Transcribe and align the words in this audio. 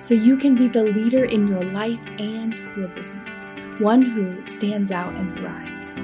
so 0.00 0.14
you 0.14 0.36
can 0.36 0.54
be 0.54 0.68
the 0.68 0.84
leader 0.84 1.24
in 1.24 1.48
your 1.48 1.64
life 1.64 2.04
and 2.18 2.54
your 2.76 2.88
business, 2.88 3.48
one 3.78 4.02
who 4.02 4.46
stands 4.46 4.90
out 4.90 5.12
and 5.14 5.36
thrives. 5.36 5.94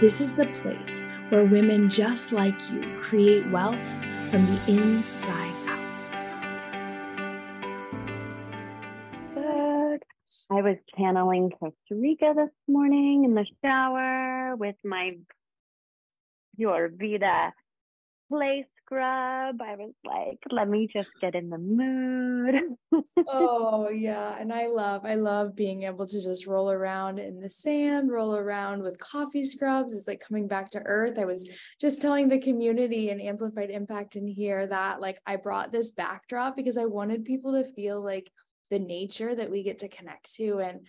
This 0.00 0.20
is 0.20 0.36
the 0.36 0.46
place 0.62 1.02
where 1.28 1.44
women 1.44 1.88
just 1.88 2.32
like 2.32 2.54
you 2.70 2.82
create 3.00 3.48
wealth 3.50 3.78
from 4.30 4.44
the 4.46 4.60
inside 4.66 5.54
out. 5.68 5.78
Good. 9.34 10.02
I 10.50 10.62
was 10.62 10.76
channeling 10.98 11.50
Costa 11.50 11.74
Rica 11.92 12.34
this 12.36 12.50
morning 12.68 13.24
in 13.24 13.34
the 13.34 13.46
shower 13.64 14.56
with 14.56 14.76
my 14.84 15.12
Your 16.56 16.88
Vida 16.88 17.52
play 18.28 18.66
scrub. 18.94 19.60
I 19.60 19.74
was 19.76 19.92
like, 20.04 20.38
let 20.50 20.68
me 20.68 20.88
just 20.92 21.10
get 21.20 21.34
in 21.34 21.50
the 21.50 21.58
mood. 21.58 22.54
oh, 23.28 23.88
yeah. 23.90 24.36
And 24.38 24.52
I 24.52 24.66
love, 24.66 25.04
I 25.04 25.14
love 25.14 25.56
being 25.56 25.82
able 25.82 26.06
to 26.06 26.22
just 26.22 26.46
roll 26.46 26.70
around 26.70 27.18
in 27.18 27.40
the 27.40 27.50
sand, 27.50 28.10
roll 28.10 28.36
around 28.36 28.82
with 28.82 28.98
coffee 28.98 29.44
scrubs. 29.44 29.92
It's 29.92 30.06
like 30.06 30.20
coming 30.20 30.46
back 30.46 30.70
to 30.70 30.82
earth. 30.84 31.18
I 31.18 31.24
was 31.24 31.48
just 31.80 32.00
telling 32.00 32.28
the 32.28 32.38
community 32.38 33.10
and 33.10 33.20
amplified 33.20 33.70
impact 33.70 34.16
in 34.16 34.26
here 34.26 34.66
that 34.66 35.00
like 35.00 35.20
I 35.26 35.36
brought 35.36 35.72
this 35.72 35.90
backdrop 35.90 36.56
because 36.56 36.78
I 36.78 36.86
wanted 36.86 37.24
people 37.24 37.52
to 37.52 37.72
feel 37.72 38.02
like 38.02 38.30
the 38.70 38.78
nature 38.78 39.34
that 39.34 39.50
we 39.50 39.62
get 39.62 39.80
to 39.80 39.88
connect 39.88 40.32
to. 40.36 40.58
And 40.60 40.86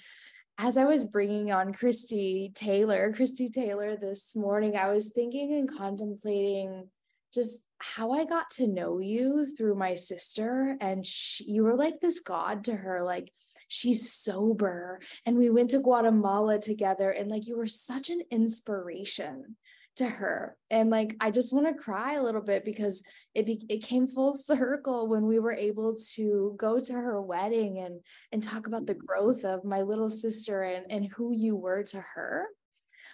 as 0.58 0.78
I 0.78 0.86
was 0.86 1.04
bringing 1.04 1.52
on 1.52 1.74
Kristie 1.74 2.54
Taylor, 2.54 3.12
Kristie 3.12 3.52
Taylor 3.52 3.98
this 3.98 4.36
morning, 4.36 4.78
I 4.78 4.92
was 4.92 5.12
thinking 5.14 5.54
and 5.54 5.78
contemplating 5.78 6.88
just 7.36 7.64
how 7.80 8.12
I 8.12 8.26
got 8.26 8.50
to 8.52 8.68
know 8.68 9.00
you 9.00 9.46
through 9.46 9.76
my 9.76 9.96
sister. 9.96 10.78
And 10.82 11.06
she, 11.06 11.44
you 11.46 11.64
were 11.64 11.76
like 11.76 12.00
this 12.00 12.20
God 12.20 12.64
to 12.66 12.76
her, 12.76 13.04
like, 13.04 13.32
she's 13.68 14.12
sober. 14.12 15.00
And 15.26 15.38
we 15.38 15.50
went 15.50 15.72
to 15.72 15.80
Guatemala 15.80 16.60
together. 16.60 17.12
And 17.12 17.30
like, 17.30 17.48
you 17.48 17.58
were 17.58 17.68
such 17.68 18.10
an 18.10 18.22
inspiration 18.32 19.58
to 19.96 20.06
her 20.06 20.58
and 20.70 20.90
like 20.90 21.16
i 21.22 21.32
just 21.32 21.54
want 21.54 21.66
to 21.66 21.82
cry 21.82 22.16
a 22.16 22.22
little 22.22 22.42
bit 22.42 22.66
because 22.66 23.02
it 23.34 23.46
be, 23.46 23.66
it 23.70 23.82
came 23.82 24.06
full 24.06 24.34
circle 24.34 25.08
when 25.08 25.26
we 25.26 25.40
were 25.40 25.54
able 25.54 25.96
to 25.96 26.54
go 26.58 26.80
to 26.80 26.92
her 26.92 27.22
wedding 27.22 27.80
and 27.80 28.02
and 28.32 28.44
talk 28.44 28.68
about 28.68 28.86
the 28.86 28.94
growth 28.94 29.46
of 29.46 29.64
my 29.64 29.82
little 29.82 30.10
sister 30.10 30.64
and 30.64 30.86
and 30.90 31.08
who 31.16 31.32
you 31.34 31.56
were 31.56 31.84
to 31.84 32.02
her 32.02 32.46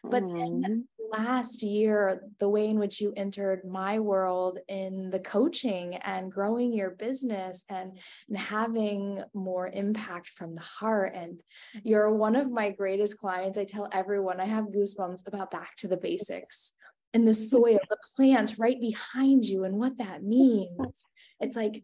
but 0.03 0.23
mm-hmm. 0.23 0.81
last 1.11 1.61
year, 1.63 2.23
the 2.39 2.49
way 2.49 2.67
in 2.67 2.79
which 2.79 2.99
you 2.99 3.13
entered 3.15 3.63
my 3.65 3.99
world 3.99 4.59
in 4.67 5.09
the 5.09 5.19
coaching 5.19 5.95
and 5.95 6.31
growing 6.31 6.73
your 6.73 6.91
business 6.91 7.63
and, 7.69 7.99
and 8.27 8.37
having 8.37 9.23
more 9.33 9.67
impact 9.67 10.29
from 10.29 10.55
the 10.55 10.61
heart. 10.61 11.13
And 11.15 11.39
you're 11.83 12.13
one 12.13 12.35
of 12.35 12.51
my 12.51 12.71
greatest 12.71 13.19
clients. 13.19 13.57
I 13.57 13.65
tell 13.65 13.87
everyone 13.91 14.39
I 14.39 14.45
have 14.45 14.65
goosebumps 14.65 15.27
about 15.27 15.51
back 15.51 15.75
to 15.77 15.87
the 15.87 15.97
basics 15.97 16.73
and 17.13 17.27
the 17.27 17.33
soil, 17.33 17.79
the 17.89 17.97
plant 18.15 18.55
right 18.57 18.79
behind 18.79 19.45
you, 19.45 19.65
and 19.65 19.75
what 19.75 19.97
that 19.97 20.23
means. 20.23 21.05
It's 21.39 21.55
like 21.55 21.81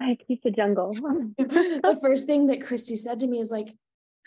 I 0.00 0.16
keep 0.26 0.42
the 0.42 0.50
jungle. 0.50 0.94
the 1.38 1.98
first 2.02 2.26
thing 2.26 2.46
that 2.48 2.60
Kristie 2.60 2.96
said 2.96 3.20
to 3.20 3.26
me 3.26 3.38
is 3.38 3.50
like, 3.50 3.68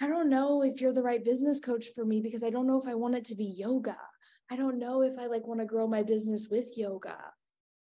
I 0.01 0.07
don't 0.07 0.29
know 0.29 0.63
if 0.63 0.81
you're 0.81 0.93
the 0.93 1.03
right 1.03 1.23
business 1.23 1.59
coach 1.59 1.87
for 1.95 2.03
me 2.03 2.19
because 2.21 2.43
I 2.43 2.49
don't 2.49 2.67
know 2.67 2.79
if 2.79 2.87
I 2.87 2.95
want 2.95 3.15
it 3.15 3.25
to 3.25 3.35
be 3.35 3.45
yoga. 3.45 3.97
I 4.51 4.55
don't 4.55 4.77
know 4.77 5.01
if 5.01 5.17
I 5.17 5.27
like 5.27 5.47
want 5.47 5.61
to 5.61 5.65
grow 5.65 5.87
my 5.87 6.03
business 6.03 6.47
with 6.49 6.77
yoga. 6.77 7.17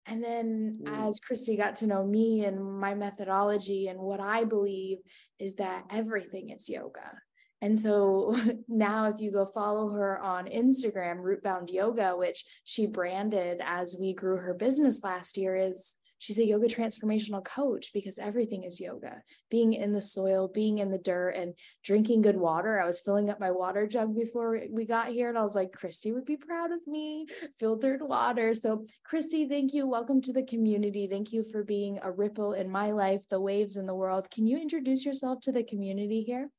And 0.07 0.23
then 0.23 0.81
mm. 0.83 1.09
as 1.09 1.21
Kristie 1.21 1.57
got 1.57 1.77
to 1.77 1.87
know 1.87 2.05
me 2.05 2.45
and 2.45 2.81
my 2.81 2.95
methodology 2.95 3.87
and 3.87 4.01
what 4.01 4.21
I 4.21 4.45
believe 4.45 4.99
is 5.39 5.57
that 5.57 5.85
everything 5.91 6.51
is 6.51 6.69
yoga. 6.69 7.19
And 7.61 7.79
so 7.79 8.35
now, 8.69 9.07
if 9.07 9.21
you 9.21 9.31
go 9.31 9.47
follow 9.47 9.91
her 9.91 10.19
on 10.19 10.47
Instagram, 10.47 11.21
Rootbound 11.21 11.73
Yoga, 11.73 12.17
which 12.17 12.45
she 12.65 12.87
branded 12.87 13.61
as 13.63 13.97
we 13.99 14.13
grew 14.13 14.37
her 14.37 14.53
business 14.53 15.03
last 15.05 15.39
year, 15.39 15.55
is 15.55 15.95
She's 16.23 16.39
a 16.39 16.45
yoga 16.45 16.69
transformational 16.69 17.45
coach 17.45 17.91
because 17.93 18.17
everything 18.17 18.63
is 18.63 18.81
yoga. 18.81 19.23
Being 19.51 19.73
in 19.73 19.91
the 19.91 20.01
soil, 20.01 20.47
being 20.47 20.79
in 20.79 20.93
the 20.93 20.99
dirt, 20.99 21.31
and 21.31 21.55
drinking 21.83 22.23
good 22.23 22.37
water. 22.37 22.81
I 22.81 22.87
was 22.87 23.01
filling 23.01 23.29
up 23.29 23.41
my 23.41 23.51
water 23.51 23.89
jug 23.89 24.15
before 24.15 24.61
we 24.71 24.85
got 24.85 25.09
here, 25.09 25.29
and 25.29 25.37
I 25.37 25.43
was 25.43 25.57
like, 25.57 25.73
Kristie 25.73 26.15
would 26.15 26.25
be 26.25 26.37
proud 26.37 26.71
of 26.71 26.79
me. 26.87 27.27
Filtered 27.59 28.03
water. 28.03 28.55
So, 28.55 28.87
Kristie, 29.05 29.49
thank 29.49 29.75
you. 29.75 29.89
Welcome 29.89 30.23
to 30.23 30.33
the 30.33 30.45
community. 30.45 31.09
Thank 31.09 31.33
you 31.33 31.43
for 31.43 31.65
being 31.65 31.99
a 32.01 32.13
ripple 32.13 32.53
in 32.53 32.71
my 32.71 32.93
life, 32.93 33.23
the 33.29 33.41
waves 33.41 33.77
in 33.77 33.87
the 33.87 33.95
world. 33.95 34.31
Can 34.31 34.47
you 34.47 34.59
introduce 34.59 35.05
yourself 35.05 35.41
to 35.41 35.51
the 35.51 35.65
community 35.65 36.23
here? 36.23 36.51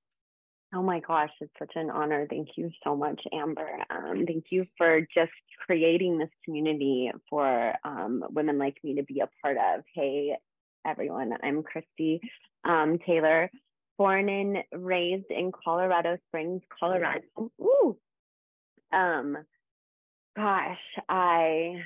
Oh 0.75 0.81
my 0.81 1.00
gosh, 1.01 1.29
it's 1.39 1.53
such 1.59 1.73
an 1.75 1.91
honor. 1.91 2.25
Thank 2.28 2.50
you 2.56 2.72
so 2.84 2.95
much, 2.95 3.22
Amber. 3.31 3.84
Um, 3.91 4.25
thank 4.25 4.45
you 4.50 4.66
for 4.75 5.01
just 5.01 5.31
creating 5.66 6.17
this 6.17 6.29
community 6.44 7.11
for 7.29 7.73
um, 7.84 8.23
women 8.31 8.57
like 8.57 8.78
me 8.83 8.95
to 8.95 9.03
be 9.03 9.19
a 9.19 9.29
part 9.41 9.57
of. 9.57 9.83
Hey, 9.94 10.35
everyone, 10.85 11.33
I'm 11.44 11.63
Kristie 11.63 12.19
um, 12.63 12.97
Taylor, 13.06 13.51
born 14.00 14.29
and 14.29 14.57
raised 14.73 15.29
in 15.29 15.51
Colorado 15.51 16.17
Springs, 16.28 16.63
Colorado. 16.79 17.22
Ooh. 17.62 17.95
Um, 18.91 19.38
gosh, 20.35 20.78
I 21.07 21.83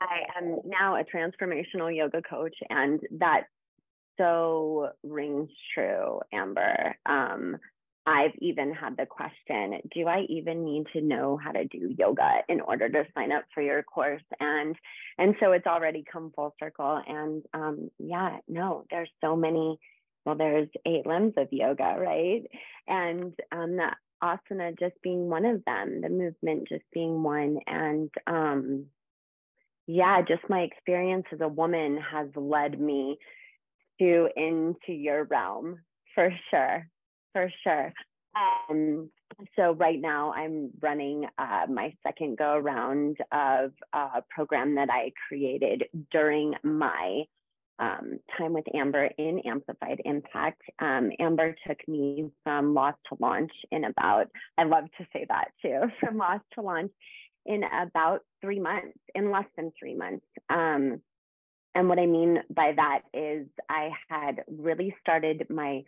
I 0.00 0.22
am 0.36 0.56
now 0.64 0.96
a 0.96 1.04
transformational 1.04 1.94
yoga 1.94 2.20
coach, 2.20 2.56
and 2.68 3.00
that 3.18 3.44
so 4.18 4.90
rings 5.04 5.50
true, 5.72 6.20
Amber. 6.32 6.96
Um, 7.06 7.58
I've 8.06 8.34
even 8.38 8.74
had 8.74 8.96
the 8.96 9.06
question 9.06 9.80
do 9.94 10.06
I 10.06 10.26
even 10.28 10.64
need 10.64 10.86
to 10.92 11.00
know 11.00 11.38
how 11.42 11.52
to 11.52 11.64
do 11.64 11.94
yoga 11.98 12.42
in 12.48 12.60
order 12.60 12.88
to 12.88 13.06
sign 13.14 13.32
up 13.32 13.44
for 13.54 13.62
your 13.62 13.82
course? 13.82 14.22
And 14.40 14.76
and 15.18 15.34
so 15.40 15.52
it's 15.52 15.66
already 15.66 16.04
come 16.10 16.32
full 16.34 16.54
circle. 16.60 17.00
And 17.06 17.42
um, 17.54 17.90
yeah, 17.98 18.38
no, 18.48 18.84
there's 18.90 19.10
so 19.22 19.36
many. 19.36 19.78
Well, 20.26 20.36
there's 20.36 20.68
eight 20.86 21.06
limbs 21.06 21.34
of 21.36 21.48
yoga, 21.50 21.96
right? 21.98 22.42
And 22.88 23.34
um, 23.52 23.76
the 23.76 23.90
asana 24.22 24.78
just 24.78 24.94
being 25.02 25.28
one 25.28 25.44
of 25.44 25.64
them, 25.64 26.00
the 26.00 26.08
movement 26.08 26.68
just 26.68 26.84
being 26.92 27.22
one. 27.22 27.58
And 27.66 28.10
um, 28.26 28.86
yeah, 29.86 30.22
just 30.22 30.42
my 30.48 30.60
experience 30.60 31.26
as 31.32 31.40
a 31.40 31.48
woman 31.48 31.98
has 32.10 32.28
led 32.36 32.78
me 32.78 33.18
to 33.98 34.28
into 34.36 34.92
your 34.92 35.24
realm 35.24 35.78
for 36.14 36.30
sure 36.50 36.86
for 37.34 37.50
sure. 37.62 37.92
Um, 38.70 39.10
so 39.56 39.72
right 39.72 40.00
now 40.00 40.32
I'm 40.32 40.70
running 40.80 41.26
uh, 41.38 41.66
my 41.68 41.94
second 42.02 42.38
go 42.38 42.54
around 42.54 43.18
of 43.32 43.72
a 43.92 44.22
program 44.30 44.76
that 44.76 44.88
I 44.90 45.12
created 45.28 45.84
during 46.10 46.54
my 46.62 47.24
um, 47.78 48.20
time 48.38 48.52
with 48.52 48.64
Amber 48.74 49.10
in 49.18 49.40
Amplified 49.40 50.00
Impact. 50.04 50.62
Um, 50.78 51.10
Amber 51.18 51.54
took 51.66 51.86
me 51.88 52.30
from 52.44 52.72
lost 52.72 52.98
to 53.08 53.16
launch 53.20 53.52
in 53.72 53.84
about, 53.84 54.28
I 54.56 54.64
love 54.64 54.84
to 54.98 55.06
say 55.12 55.26
that 55.28 55.48
too, 55.60 55.80
from 56.00 56.16
lost 56.16 56.44
to 56.54 56.62
launch 56.62 56.92
in 57.46 57.62
about 57.64 58.20
three 58.40 58.60
months, 58.60 58.98
in 59.14 59.30
less 59.30 59.46
than 59.56 59.72
three 59.78 59.94
months. 59.94 60.24
Um, 60.48 61.00
and 61.74 61.88
what 61.88 61.98
I 61.98 62.06
mean 62.06 62.38
by 62.48 62.72
that 62.76 63.00
is 63.12 63.48
I 63.68 63.90
had 64.08 64.44
really 64.48 64.94
started 65.00 65.46
my 65.50 65.82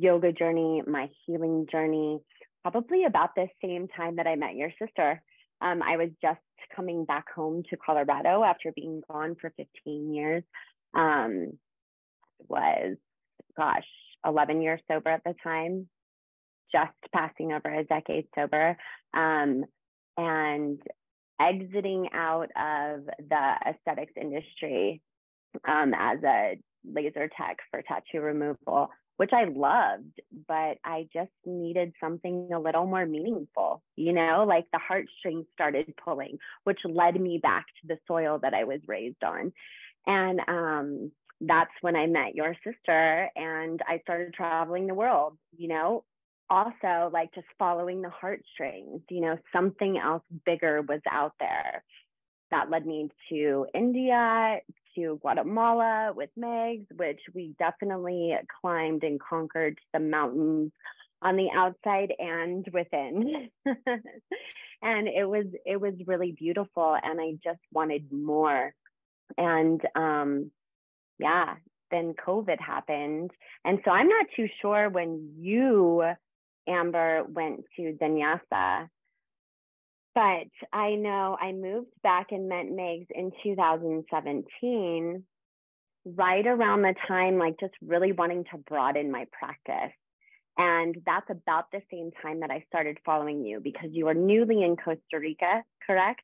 yoga 0.00 0.32
journey, 0.32 0.82
my 0.86 1.08
healing 1.24 1.66
journey, 1.70 2.20
probably 2.62 3.04
about 3.04 3.34
the 3.34 3.46
same 3.62 3.88
time 3.88 4.16
that 4.16 4.26
I 4.26 4.36
met 4.36 4.54
your 4.54 4.70
sister. 4.80 5.22
Um, 5.60 5.82
I 5.82 5.96
was 5.96 6.08
just 6.22 6.40
coming 6.74 7.04
back 7.04 7.26
home 7.34 7.62
to 7.70 7.76
Colorado 7.76 8.42
after 8.42 8.72
being 8.72 9.02
gone 9.10 9.36
for 9.40 9.52
15 9.56 10.14
years. 10.14 10.42
Um, 10.94 11.52
was, 12.48 12.96
gosh, 13.56 13.86
11 14.26 14.62
years 14.62 14.80
sober 14.90 15.10
at 15.10 15.22
the 15.24 15.34
time, 15.42 15.88
just 16.72 16.92
passing 17.12 17.52
over 17.52 17.68
a 17.72 17.84
decade 17.84 18.26
sober, 18.34 18.76
um, 19.14 19.64
and 20.16 20.80
exiting 21.40 22.08
out 22.12 22.48
of 22.56 23.04
the 23.18 23.54
aesthetics 23.66 24.12
industry 24.20 25.00
um, 25.66 25.94
as 25.94 26.18
a 26.24 26.58
laser 26.84 27.28
tech 27.36 27.58
for 27.70 27.82
tattoo 27.82 28.20
removal 28.20 28.88
which 29.20 29.34
I 29.34 29.44
loved, 29.44 30.18
but 30.48 30.78
I 30.82 31.06
just 31.12 31.28
needed 31.44 31.92
something 32.00 32.48
a 32.54 32.58
little 32.58 32.86
more 32.86 33.04
meaningful, 33.04 33.82
you 33.94 34.14
know, 34.14 34.46
like 34.48 34.64
the 34.72 34.78
heartstrings 34.78 35.44
started 35.52 35.92
pulling, 36.02 36.38
which 36.64 36.78
led 36.86 37.20
me 37.20 37.36
back 37.36 37.66
to 37.66 37.86
the 37.86 37.98
soil 38.08 38.38
that 38.40 38.54
I 38.54 38.64
was 38.64 38.80
raised 38.86 39.22
on. 39.22 39.52
And 40.06 40.40
um, 40.48 41.12
that's 41.38 41.70
when 41.82 41.96
I 41.96 42.06
met 42.06 42.34
your 42.34 42.56
sister 42.64 43.28
and 43.36 43.82
I 43.86 43.98
started 44.04 44.32
traveling 44.32 44.86
the 44.86 44.94
world, 44.94 45.36
you 45.54 45.68
know, 45.68 46.02
also 46.48 47.10
like 47.12 47.34
just 47.34 47.46
following 47.58 48.00
the 48.00 48.08
heartstrings, 48.08 49.02
you 49.10 49.20
know, 49.20 49.36
something 49.52 49.98
else 49.98 50.22
bigger 50.46 50.80
was 50.80 51.02
out 51.12 51.34
there. 51.38 51.84
That 52.52 52.70
led 52.70 52.86
me 52.86 53.10
to 53.28 53.66
India, 53.74 54.60
to 54.94 55.18
Guatemala 55.20 56.12
with 56.14 56.30
Megs, 56.38 56.86
which 56.96 57.20
we 57.34 57.54
definitely 57.58 58.34
climbed 58.60 59.04
and 59.04 59.20
conquered 59.20 59.78
the 59.92 60.00
mountains 60.00 60.72
on 61.22 61.36
the 61.36 61.48
outside 61.54 62.12
and 62.18 62.66
within. 62.72 63.50
and 64.82 65.08
it 65.08 65.28
was 65.28 65.46
it 65.66 65.80
was 65.80 65.94
really 66.06 66.32
beautiful 66.32 66.96
and 67.02 67.20
I 67.20 67.32
just 67.42 67.60
wanted 67.72 68.10
more. 68.12 68.74
And 69.36 69.80
um 69.94 70.50
yeah, 71.18 71.54
then 71.90 72.14
COVID 72.14 72.60
happened. 72.60 73.30
And 73.64 73.80
so 73.84 73.90
I'm 73.90 74.08
not 74.08 74.26
too 74.34 74.48
sure 74.62 74.88
when 74.88 75.34
you, 75.38 76.02
Amber, 76.66 77.24
went 77.28 77.64
to 77.76 77.96
Danyasa 78.00 78.88
but 80.20 80.68
I 80.70 80.96
know 80.96 81.38
I 81.40 81.52
moved 81.52 81.92
back 82.02 82.26
and 82.30 82.46
met 82.46 82.66
Megs 82.66 83.06
in 83.14 83.32
2017, 83.42 85.24
right 86.04 86.46
around 86.46 86.82
the 86.82 86.94
time, 87.08 87.38
like 87.38 87.58
just 87.58 87.72
really 87.80 88.12
wanting 88.12 88.44
to 88.52 88.58
broaden 88.58 89.10
my 89.10 89.24
practice. 89.32 89.96
And 90.58 90.96
that's 91.06 91.30
about 91.30 91.70
the 91.72 91.80
same 91.90 92.10
time 92.22 92.40
that 92.40 92.50
I 92.50 92.64
started 92.68 92.98
following 93.02 93.46
you 93.46 93.60
because 93.60 93.88
you 93.92 94.04
were 94.04 94.14
newly 94.14 94.62
in 94.62 94.76
Costa 94.76 95.18
Rica, 95.18 95.64
correct? 95.86 96.20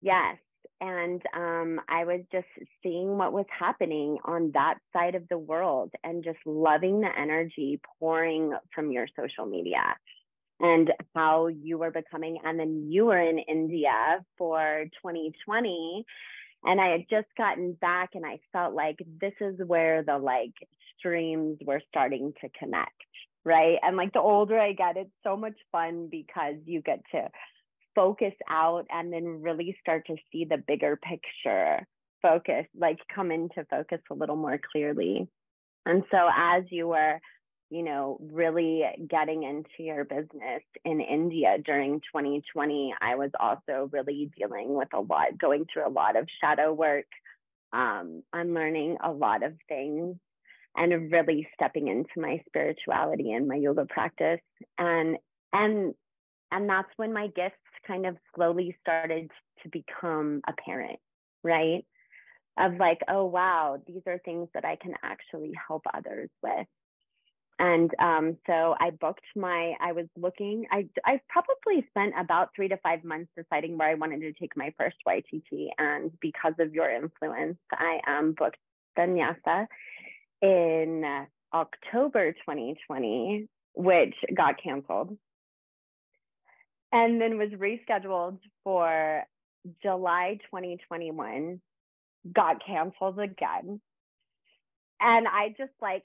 Yes. 0.00 0.38
And 0.80 1.20
um, 1.34 1.80
I 1.90 2.04
was 2.04 2.22
just 2.32 2.46
seeing 2.82 3.18
what 3.18 3.34
was 3.34 3.46
happening 3.50 4.16
on 4.24 4.52
that 4.54 4.76
side 4.94 5.16
of 5.16 5.28
the 5.28 5.38
world 5.38 5.92
and 6.02 6.24
just 6.24 6.38
loving 6.46 7.02
the 7.02 7.10
energy 7.18 7.78
pouring 8.00 8.54
from 8.74 8.90
your 8.90 9.06
social 9.18 9.44
media 9.44 9.82
and 10.60 10.92
how 11.14 11.48
you 11.48 11.78
were 11.78 11.90
becoming. 11.90 12.38
And 12.44 12.58
then 12.58 12.86
you 12.88 13.06
were 13.06 13.20
in 13.20 13.38
India 13.38 14.24
for 14.38 14.86
2020. 15.02 16.04
And 16.64 16.80
I 16.80 16.88
had 16.88 17.04
just 17.10 17.28
gotten 17.36 17.74
back 17.74 18.10
and 18.14 18.24
I 18.24 18.38
felt 18.52 18.74
like 18.74 18.96
this 19.20 19.34
is 19.40 19.54
where 19.66 20.02
the 20.02 20.18
like 20.18 20.54
streams 20.98 21.58
were 21.64 21.82
starting 21.88 22.32
to 22.40 22.48
connect. 22.58 22.90
Right. 23.44 23.78
And 23.82 23.96
like 23.96 24.12
the 24.12 24.20
older 24.20 24.58
I 24.58 24.72
get, 24.72 24.96
it's 24.96 25.10
so 25.22 25.36
much 25.36 25.56
fun 25.70 26.08
because 26.10 26.56
you 26.64 26.82
get 26.82 27.00
to 27.12 27.28
focus 27.94 28.34
out 28.50 28.86
and 28.90 29.12
then 29.12 29.42
really 29.42 29.76
start 29.80 30.06
to 30.06 30.16
see 30.32 30.44
the 30.44 30.58
bigger 30.66 30.96
picture 30.96 31.86
focus, 32.22 32.66
like 32.76 32.98
come 33.14 33.30
into 33.30 33.64
focus 33.70 34.00
a 34.10 34.14
little 34.14 34.36
more 34.36 34.58
clearly. 34.72 35.28
And 35.84 36.02
so 36.10 36.28
as 36.36 36.64
you 36.70 36.88
were 36.88 37.20
you 37.70 37.82
know, 37.82 38.18
really 38.20 38.84
getting 39.08 39.42
into 39.42 39.82
your 39.82 40.04
business 40.04 40.62
in 40.84 41.00
India 41.00 41.56
during 41.64 42.00
2020, 42.00 42.94
I 43.00 43.16
was 43.16 43.30
also 43.40 43.90
really 43.92 44.30
dealing 44.38 44.74
with 44.74 44.88
a 44.94 45.00
lot, 45.00 45.36
going 45.38 45.66
through 45.72 45.88
a 45.88 45.90
lot 45.90 46.16
of 46.16 46.28
shadow 46.40 46.72
work, 46.72 47.06
um, 47.72 48.22
unlearning 48.32 48.98
a 49.02 49.10
lot 49.10 49.42
of 49.42 49.54
things, 49.68 50.16
and 50.76 51.10
really 51.10 51.48
stepping 51.54 51.88
into 51.88 52.20
my 52.20 52.40
spirituality 52.46 53.32
and 53.32 53.48
my 53.48 53.56
yoga 53.56 53.86
practice. 53.86 54.40
And 54.78 55.16
and 55.52 55.94
and 56.52 56.68
that's 56.68 56.88
when 56.96 57.12
my 57.12 57.26
gifts 57.34 57.56
kind 57.86 58.06
of 58.06 58.16
slowly 58.34 58.76
started 58.80 59.30
to 59.62 59.68
become 59.68 60.40
apparent, 60.46 61.00
right? 61.42 61.84
Of 62.58 62.76
like, 62.78 63.00
oh 63.08 63.24
wow, 63.24 63.78
these 63.86 64.02
are 64.06 64.18
things 64.24 64.48
that 64.54 64.64
I 64.64 64.76
can 64.76 64.94
actually 65.02 65.52
help 65.66 65.82
others 65.92 66.30
with 66.42 66.66
and 67.58 67.90
um, 67.98 68.36
so 68.46 68.74
I 68.78 68.90
booked 68.90 69.24
my, 69.34 69.74
I 69.80 69.92
was 69.92 70.06
looking, 70.16 70.66
I, 70.70 70.88
I 71.06 71.20
probably 71.28 71.86
spent 71.88 72.12
about 72.18 72.50
three 72.54 72.68
to 72.68 72.76
five 72.78 73.02
months 73.02 73.30
deciding 73.36 73.78
where 73.78 73.88
I 73.88 73.94
wanted 73.94 74.20
to 74.20 74.32
take 74.34 74.56
my 74.56 74.74
first 74.78 74.96
YTT. 75.08 75.68
And 75.78 76.12
because 76.20 76.52
of 76.58 76.74
your 76.74 76.90
influence, 76.90 77.56
I 77.72 78.00
um, 78.06 78.34
booked 78.36 78.58
Danyasa 78.98 79.66
in 80.42 81.26
October 81.54 82.32
2020, 82.32 83.48
which 83.74 84.14
got 84.36 84.62
canceled. 84.62 85.16
And 86.92 87.20
then 87.20 87.38
was 87.38 87.50
rescheduled 87.50 88.38
for 88.64 89.24
July 89.82 90.38
2021, 90.50 91.60
got 92.34 92.56
canceled 92.64 93.18
again. 93.18 93.80
And 95.00 95.26
I 95.26 95.54
just 95.56 95.72
like 95.80 96.04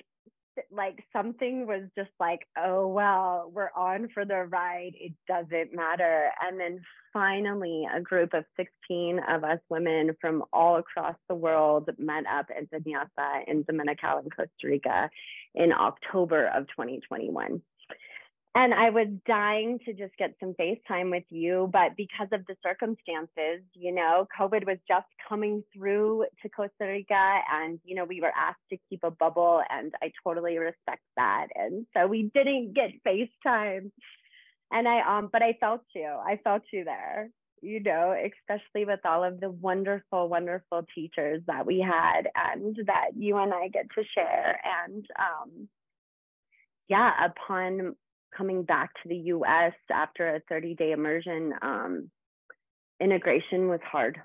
like 0.71 1.03
something 1.13 1.65
was 1.65 1.83
just 1.97 2.11
like, 2.19 2.47
oh, 2.57 2.87
well, 2.87 3.51
we're 3.53 3.71
on 3.75 4.09
for 4.13 4.25
the 4.25 4.43
ride. 4.43 4.93
It 4.95 5.13
doesn't 5.27 5.73
matter. 5.73 6.29
And 6.41 6.59
then 6.59 6.81
finally, 7.13 7.87
a 7.93 8.01
group 8.01 8.33
of 8.33 8.45
16 8.57 9.19
of 9.29 9.43
us 9.43 9.59
women 9.69 10.15
from 10.19 10.43
all 10.53 10.77
across 10.77 11.15
the 11.29 11.35
world 11.35 11.89
met 11.97 12.25
up 12.25 12.47
at 12.55 12.69
Danyasa 12.71 13.47
in 13.47 13.63
Dominical 13.63 14.19
in 14.19 14.29
Costa 14.29 14.49
Rica 14.63 15.09
in 15.55 15.71
October 15.71 16.47
of 16.47 16.67
2021 16.67 17.61
and 18.53 18.73
I 18.73 18.89
was 18.89 19.07
dying 19.25 19.79
to 19.85 19.93
just 19.93 20.17
get 20.17 20.35
some 20.39 20.53
FaceTime 20.59 21.09
with 21.09 21.23
you, 21.29 21.69
but 21.71 21.95
because 21.95 22.27
of 22.33 22.45
the 22.47 22.55
circumstances, 22.61 23.63
you 23.73 23.93
know, 23.93 24.27
COVID 24.37 24.67
was 24.67 24.77
just 24.89 25.07
coming 25.27 25.63
through 25.73 26.25
to 26.41 26.49
Costa 26.49 26.85
Rica 26.85 27.39
and, 27.49 27.79
you 27.85 27.95
know, 27.95 28.03
we 28.03 28.19
were 28.19 28.33
asked 28.35 28.59
to 28.69 28.77
keep 28.89 29.05
a 29.05 29.11
bubble 29.11 29.61
and 29.69 29.93
I 30.03 30.11
totally 30.21 30.57
respect 30.57 31.01
that. 31.15 31.47
And 31.55 31.85
so 31.95 32.07
we 32.07 32.29
didn't 32.33 32.73
get 32.73 32.91
FaceTime. 33.07 33.89
And 34.69 34.87
I, 34.87 35.17
um, 35.17 35.29
but 35.31 35.41
I 35.41 35.55
felt 35.61 35.81
you, 35.95 36.07
I 36.07 36.37
felt 36.43 36.63
you 36.73 36.83
there, 36.83 37.29
you 37.61 37.81
know, 37.81 38.13
especially 38.13 38.83
with 38.83 38.99
all 39.05 39.23
of 39.23 39.39
the 39.39 39.49
wonderful, 39.49 40.27
wonderful 40.27 40.85
teachers 40.93 41.41
that 41.47 41.65
we 41.65 41.79
had 41.79 42.23
and 42.35 42.75
that 42.87 43.11
you 43.15 43.37
and 43.37 43.53
I 43.53 43.69
get 43.69 43.85
to 43.95 44.03
share. 44.13 44.59
And, 44.85 45.05
um, 45.17 45.69
yeah, 46.89 47.13
upon 47.25 47.95
coming 48.35 48.63
back 48.63 48.91
to 49.01 49.09
the 49.09 49.15
US 49.15 49.73
after 49.91 50.35
a 50.35 50.41
30 50.49 50.75
day 50.75 50.91
immersion, 50.91 51.53
um, 51.61 52.09
integration 52.99 53.67
was 53.67 53.79
hard, 53.83 54.21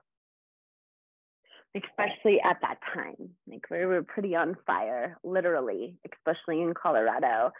especially 1.75 2.41
at 2.41 2.59
that 2.63 2.79
time. 2.95 3.31
Like 3.47 3.69
we 3.71 3.85
were 3.85 4.03
pretty 4.03 4.35
on 4.35 4.57
fire, 4.67 5.19
literally, 5.25 5.97
especially 6.13 6.63
in 6.63 6.75
Colorado 6.75 7.53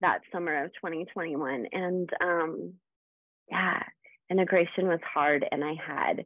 that 0.00 0.20
summer 0.32 0.64
of 0.64 0.72
2021. 0.74 1.66
And 1.72 2.10
um, 2.20 2.74
yeah, 3.50 3.82
integration 4.30 4.88
was 4.88 5.00
hard. 5.14 5.44
And 5.50 5.64
I 5.64 5.74
had 5.74 6.24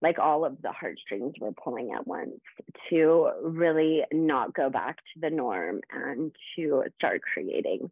like 0.00 0.18
all 0.18 0.44
of 0.44 0.60
the 0.62 0.72
heartstrings 0.72 1.34
were 1.40 1.52
pulling 1.52 1.92
at 1.92 2.06
once 2.06 2.40
to 2.88 3.30
really 3.42 4.02
not 4.12 4.54
go 4.54 4.70
back 4.70 4.96
to 4.96 5.20
the 5.20 5.30
norm 5.30 5.80
and 5.92 6.32
to 6.56 6.84
start 6.96 7.20
creating 7.32 7.90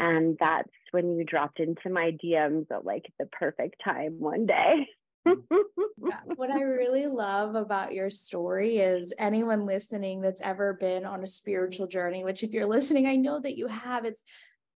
and 0.00 0.38
that's 0.40 0.70
when 0.92 1.16
you 1.16 1.24
dropped 1.24 1.60
into 1.60 1.90
my 1.90 2.16
DMs 2.24 2.66
at 2.72 2.86
like 2.86 3.12
the 3.18 3.26
perfect 3.26 3.76
time 3.84 4.18
one 4.18 4.46
day. 4.46 4.88
yeah. 5.26 6.20
What 6.36 6.50
I 6.50 6.62
really 6.62 7.06
love 7.06 7.54
about 7.54 7.92
your 7.92 8.08
story 8.08 8.78
is 8.78 9.12
anyone 9.18 9.66
listening 9.66 10.22
that's 10.22 10.40
ever 10.40 10.72
been 10.80 11.04
on 11.04 11.22
a 11.22 11.26
spiritual 11.26 11.86
journey, 11.86 12.24
which 12.24 12.42
if 12.42 12.50
you're 12.52 12.66
listening, 12.66 13.06
I 13.06 13.16
know 13.16 13.38
that 13.40 13.58
you 13.58 13.66
have, 13.66 14.06
it's 14.06 14.22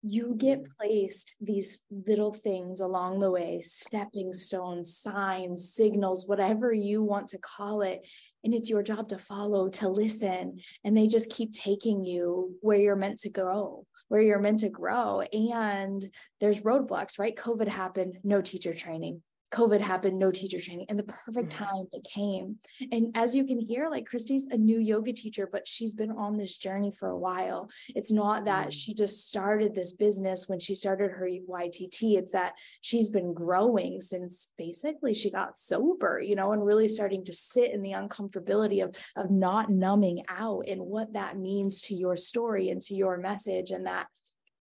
you 0.01 0.35
get 0.37 0.59
mm-hmm. 0.59 0.71
placed 0.77 1.35
these 1.39 1.85
little 2.05 2.33
things 2.33 2.81
along 2.81 3.19
the 3.19 3.31
way, 3.31 3.61
stepping 3.61 4.33
stones, 4.33 4.97
signs, 4.97 5.73
signals, 5.73 6.27
whatever 6.27 6.73
you 6.73 7.01
want 7.01 7.29
to 7.29 7.37
call 7.37 7.81
it. 7.81 8.05
And 8.43 8.53
it's 8.53 8.69
your 8.69 8.83
job 8.83 9.07
to 9.07 9.17
follow, 9.17 9.69
to 9.69 9.87
listen. 9.87 10.59
And 10.83 10.97
they 10.97 11.07
just 11.07 11.31
keep 11.31 11.53
taking 11.53 12.03
you 12.03 12.57
where 12.59 12.77
you're 12.77 12.97
meant 12.97 13.19
to 13.19 13.29
go 13.29 13.87
where 14.13 14.21
you're 14.21 14.37
meant 14.37 14.59
to 14.59 14.69
grow. 14.69 15.21
And 15.21 16.07
there's 16.39 16.61
roadblocks, 16.61 17.17
right? 17.17 17.35
COVID 17.35 17.67
happened, 17.67 18.19
no 18.23 18.41
teacher 18.41 18.75
training. 18.75 19.23
COVID 19.53 19.81
happened, 19.81 20.17
no 20.17 20.31
teacher 20.31 20.59
training, 20.59 20.87
and 20.89 20.97
the 20.97 21.03
perfect 21.03 21.53
mm-hmm. 21.53 21.63
time 21.63 21.85
it 21.91 22.03
came. 22.03 22.57
And 22.91 23.15
as 23.15 23.35
you 23.35 23.45
can 23.45 23.59
hear, 23.59 23.87
like 23.89 24.07
Kristie's 24.07 24.47
a 24.47 24.57
new 24.57 24.79
yoga 24.79 25.13
teacher, 25.13 25.47
but 25.49 25.67
she's 25.67 25.93
been 25.93 26.11
on 26.11 26.37
this 26.37 26.57
journey 26.57 26.91
for 26.91 27.09
a 27.09 27.17
while. 27.17 27.69
It's 27.89 28.11
not 28.11 28.45
that 28.45 28.63
mm-hmm. 28.63 28.69
she 28.71 28.93
just 28.93 29.27
started 29.27 29.75
this 29.75 29.93
business 29.93 30.49
when 30.49 30.59
she 30.59 30.73
started 30.73 31.11
her 31.11 31.27
YTT, 31.27 32.17
it's 32.17 32.31
that 32.31 32.53
she's 32.81 33.09
been 33.09 33.33
growing 33.33 34.01
since 34.01 34.47
basically 34.57 35.13
she 35.13 35.29
got 35.29 35.57
sober, 35.57 36.19
you 36.19 36.35
know, 36.35 36.51
and 36.51 36.65
really 36.65 36.87
starting 36.87 37.23
to 37.25 37.33
sit 37.33 37.71
in 37.71 37.81
the 37.81 37.91
uncomfortability 37.91 38.83
of, 38.83 38.95
of 39.15 39.29
not 39.29 39.69
numbing 39.69 40.23
out 40.29 40.63
and 40.67 40.81
what 40.81 41.13
that 41.13 41.37
means 41.37 41.81
to 41.81 41.95
your 41.95 42.17
story 42.17 42.69
and 42.69 42.81
to 42.81 42.95
your 42.95 43.17
message, 43.17 43.69
and 43.69 43.85
that 43.85 44.07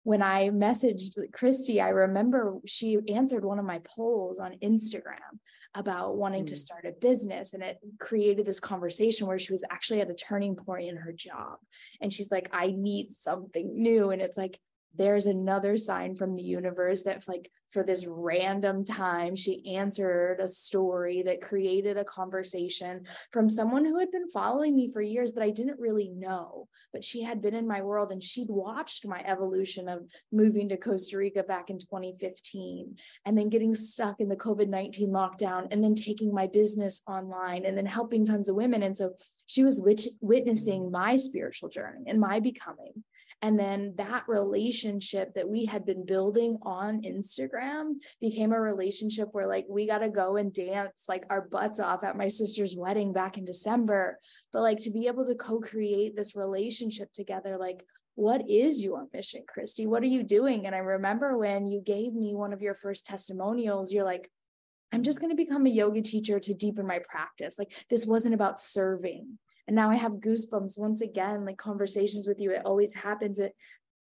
when 0.03 0.23
I 0.23 0.49
messaged 0.49 1.19
Kristie, 1.31 1.83
I 1.83 1.91
remember 1.91 2.57
she 2.67 2.99
answered 3.09 3.45
one 3.45 3.59
of 3.59 3.65
my 3.65 3.81
polls 3.81 4.39
on 4.39 4.57
Instagram 4.63 5.39
about 5.75 6.17
wanting 6.17 6.45
mm. 6.45 6.49
to 6.49 6.57
start 6.57 6.87
a 6.87 6.93
business. 6.93 7.53
And 7.53 7.63
it 7.63 7.79
created 7.99 8.47
this 8.47 8.61
conversation 8.61 9.27
where 9.27 9.39
she 9.39 9.53
was 9.53 9.65
actually 9.71 10.01
at 10.01 10.11
a 10.11 10.15
turning 10.15 10.57
point 10.57 10.89
in 10.89 10.97
her 10.97 11.13
job. 11.13 11.59
And 12.01 12.13
she's 12.13 12.31
like, 12.31 12.49
I 12.53 12.69
need 12.69 13.11
something 13.11 13.71
new. 13.75 14.11
And 14.11 14.23
it's 14.23 14.39
like, 14.39 14.59
there's 14.95 15.27
another 15.27 15.77
sign 15.77 16.15
from 16.15 16.35
the 16.35 16.43
universe 16.43 17.03
that 17.03 17.27
like 17.29 17.51
for 17.69 17.83
this 17.83 18.07
random 18.07 18.85
time 18.85 19.37
she 19.37 19.75
answered 19.77 20.39
a 20.41 20.49
story 20.49 21.23
that 21.23 21.41
created 21.41 21.97
a 21.97 22.05
conversation 22.05 23.05
from 23.31 23.49
someone 23.49 23.85
who 23.85 23.99
had 23.99 24.11
been 24.11 24.29
following 24.29 24.75
me 24.75 24.91
for 24.91 25.01
years 25.01 25.33
that 25.33 25.45
I 25.45 25.51
didn't 25.51 25.79
really 25.79 26.09
know 26.09 26.69
but 26.93 27.05
she 27.05 27.23
had 27.23 27.41
been 27.41 27.55
in 27.55 27.67
my 27.67 27.83
world 27.83 28.13
and 28.13 28.23
she'd 28.23 28.51
watched 28.51 29.07
my 29.07 29.23
evolution 29.25 29.89
of 29.89 30.11
moving 30.33 30.69
to 30.69 30.77
Costa 30.77 31.19
Rica 31.19 31.43
back 31.43 31.71
in 31.71 31.79
2015 31.79 32.97
and 33.25 33.39
then 33.39 33.49
getting 33.49 33.75
stuck 33.75 34.21
in 34.21 34.29
the 34.29 34.37
COVID-19 34.37 35.09
lockdown 35.09 35.69
and 35.71 35.83
then 35.83 35.95
taking 35.95 36.33
my 36.33 36.47
business 36.47 37.03
online 37.07 37.65
and 37.65 37.77
then 37.77 37.87
helping 37.87 38.25
tons 38.27 38.49
of 38.49 38.57
women. 38.57 38.83
And 38.83 38.97
so 38.97 39.13
she 39.47 39.65
was 39.65 39.81
wit- 39.81 40.07
witnessing 40.21 40.91
my 40.91 41.17
spiritual 41.17 41.69
journey 41.69 42.05
and 42.07 42.21
my 42.21 42.41
becoming 42.41 43.05
and 43.43 43.59
then 43.59 43.95
that 43.97 44.25
relationship 44.29 45.33
that 45.35 45.49
we 45.49 45.65
had 45.65 45.87
been 45.87 46.05
building 46.05 46.59
on 46.63 47.03
Instagram 47.03 47.95
became 48.21 48.53
a 48.53 48.61
relationship 48.61 49.29
where 49.33 49.47
like 49.47 49.65
we 49.69 49.87
got 49.87 49.99
to 49.99 50.11
go 50.11 50.37
and 50.37 50.53
dance 50.53 51.07
like 51.09 51.25
our 51.31 51.43
butts 51.43 51.81
off 51.81 52.05
at 52.05 52.19
my 52.19 52.29
sister's 52.29 52.77
wedding 52.77 53.13
back 53.13 53.39
in 53.39 53.47
December. 53.47 54.19
But 54.53 54.63
like 54.63 54.79
to 54.81 54.91
be 54.91 55.07
able 55.07 55.27
to 55.27 55.35
co 55.35 55.59
create 55.59 56.17
this 56.17 56.37
relationship 56.37 57.13
together, 57.13 57.57
like, 57.59 57.83
what 58.15 58.43
is 58.51 58.83
your 58.83 59.07
mission, 59.15 59.45
Kristie? 59.49 59.87
What 59.87 60.03
are 60.03 60.07
you 60.07 60.23
doing? 60.23 60.67
And 60.67 60.75
I 60.75 60.79
remember 60.79 61.39
when 61.39 61.67
you 61.67 61.81
gave 61.81 62.13
me 62.13 62.35
one 62.35 62.53
of 62.53 62.61
your 62.61 62.75
first 62.75 63.07
testimonials, 63.07 63.93
you're 63.93 64.05
like, 64.05 64.31
I'm 64.93 65.03
just 65.03 65.21
going 65.21 65.31
to 65.31 65.37
become 65.37 65.65
a 65.65 65.71
yoga 65.71 66.03
teacher 66.03 66.39
to 66.41 66.53
deepen 66.53 66.87
my 66.87 66.99
practice. 67.09 67.59
Like, 67.59 67.73
this 67.89 68.05
wasn't 68.05 68.35
about 68.35 68.61
serving. 68.61 69.39
And 69.71 69.77
now 69.77 69.89
I 69.89 69.95
have 69.95 70.15
goosebumps 70.15 70.77
once 70.77 71.01
again, 71.01 71.45
like 71.45 71.57
conversations 71.57 72.27
with 72.27 72.41
you. 72.41 72.51
It 72.51 72.63
always 72.65 72.93
happens. 72.93 73.39
It 73.39 73.55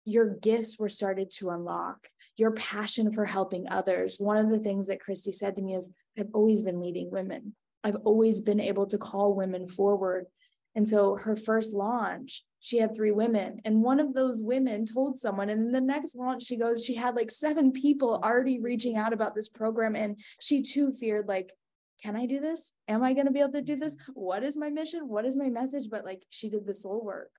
your 0.04 0.28
gifts 0.28 0.80
were 0.80 0.90
started 0.90 1.30
to 1.30 1.52
unlock 1.52 2.08
your 2.38 2.50
passion 2.54 3.12
for 3.12 3.24
helping 3.24 3.70
others. 3.70 4.18
One 4.18 4.38
of 4.38 4.50
the 4.50 4.58
things 4.58 4.88
that 4.88 4.98
Kristie 5.00 5.32
said 5.32 5.56
to 5.56 5.62
me 5.62 5.76
is, 5.76 5.92
I've 6.18 6.32
always 6.34 6.64
been 6.64 6.82
leading 6.82 7.12
women. 7.12 7.54
I've 7.84 7.98
always 7.98 8.42
been 8.42 8.60
able 8.60 8.88
to 8.88 8.98
call 8.98 9.36
women 9.36 9.68
forward. 9.68 10.26
And 10.74 10.88
so 10.88 11.16
her 11.18 11.36
first 11.36 11.72
launch, 11.72 12.44
she 12.60 12.80
had 12.80 12.96
three 12.96 13.12
women, 13.12 13.62
and 13.64 13.84
one 13.84 14.00
of 14.00 14.16
those 14.16 14.42
women 14.42 14.88
told 14.88 15.20
someone. 15.20 15.50
And 15.50 15.72
the 15.72 15.82
next 15.82 16.16
launch, 16.16 16.46
she 16.46 16.58
goes, 16.58 16.84
she 16.84 16.96
had 16.96 17.16
like 17.16 17.30
seven 17.30 17.72
people 17.72 18.20
already 18.24 18.60
reaching 18.60 18.98
out 18.98 19.14
about 19.14 19.36
this 19.36 19.50
program. 19.50 19.96
And 19.96 20.20
she 20.42 20.64
too 20.64 20.90
feared, 20.90 21.28
like, 21.28 21.54
can 22.02 22.16
I 22.16 22.26
do 22.26 22.40
this? 22.40 22.72
Am 22.88 23.04
I 23.04 23.14
going 23.14 23.26
to 23.26 23.32
be 23.32 23.40
able 23.40 23.54
to 23.54 23.62
do 23.62 23.76
this? 23.76 23.96
What 24.14 24.44
is 24.44 24.58
my 24.58 24.70
mission? 24.70 25.08
What 25.08 25.26
is 25.26 25.36
my 25.36 25.50
message? 25.50 25.90
But 25.90 26.06
like 26.06 26.24
she 26.30 26.50
did 26.50 26.66
the 26.66 26.74
soul 26.74 27.04
work 27.04 27.32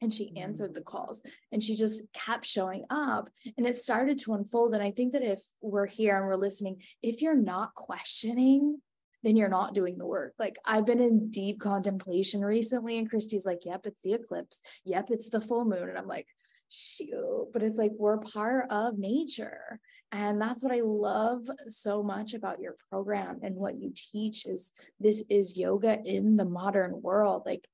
and 0.00 0.12
she 0.12 0.26
mm-hmm. 0.26 0.42
answered 0.42 0.74
the 0.74 0.82
calls 0.82 1.22
and 1.52 1.62
she 1.62 1.76
just 1.76 2.02
kept 2.12 2.44
showing 2.44 2.84
up 2.90 3.28
and 3.56 3.66
it 3.66 3.76
started 3.76 4.18
to 4.18 4.34
unfold. 4.34 4.74
And 4.74 4.82
I 4.82 4.90
think 4.90 5.12
that 5.12 5.22
if 5.22 5.42
we're 5.60 5.86
here 5.86 6.16
and 6.16 6.26
we're 6.26 6.36
listening, 6.36 6.82
if 7.02 7.22
you're 7.22 7.34
not 7.34 7.74
questioning, 7.74 8.80
then 9.22 9.36
you're 9.36 9.48
not 9.48 9.74
doing 9.74 9.96
the 9.96 10.06
work. 10.06 10.34
Like 10.38 10.58
I've 10.64 10.84
been 10.84 11.00
in 11.00 11.30
deep 11.30 11.58
contemplation 11.58 12.42
recently, 12.42 12.98
and 12.98 13.08
Kristie's 13.08 13.46
like, 13.46 13.64
Yep, 13.64 13.86
it's 13.86 14.00
the 14.02 14.12
eclipse. 14.12 14.60
Yep, 14.84 15.06
it's 15.10 15.30
the 15.30 15.40
full 15.40 15.64
moon. 15.64 15.88
And 15.88 15.96
I'm 15.96 16.06
like, 16.06 16.26
shoot, 16.68 17.48
but 17.52 17.62
it's 17.62 17.78
like 17.78 17.92
we're 17.96 18.18
part 18.18 18.66
of 18.70 18.98
nature. 18.98 19.80
And 20.12 20.40
that's 20.40 20.62
what 20.62 20.72
I 20.72 20.80
love 20.82 21.46
so 21.68 22.02
much 22.02 22.34
about 22.34 22.60
your 22.60 22.76
program 22.90 23.40
and 23.42 23.56
what 23.56 23.80
you 23.80 23.92
teach 23.94 24.46
is 24.46 24.72
this 25.00 25.24
is 25.28 25.58
yoga 25.58 26.00
in 26.04 26.36
the 26.36 26.44
modern 26.44 27.02
world. 27.02 27.42
Like 27.46 27.66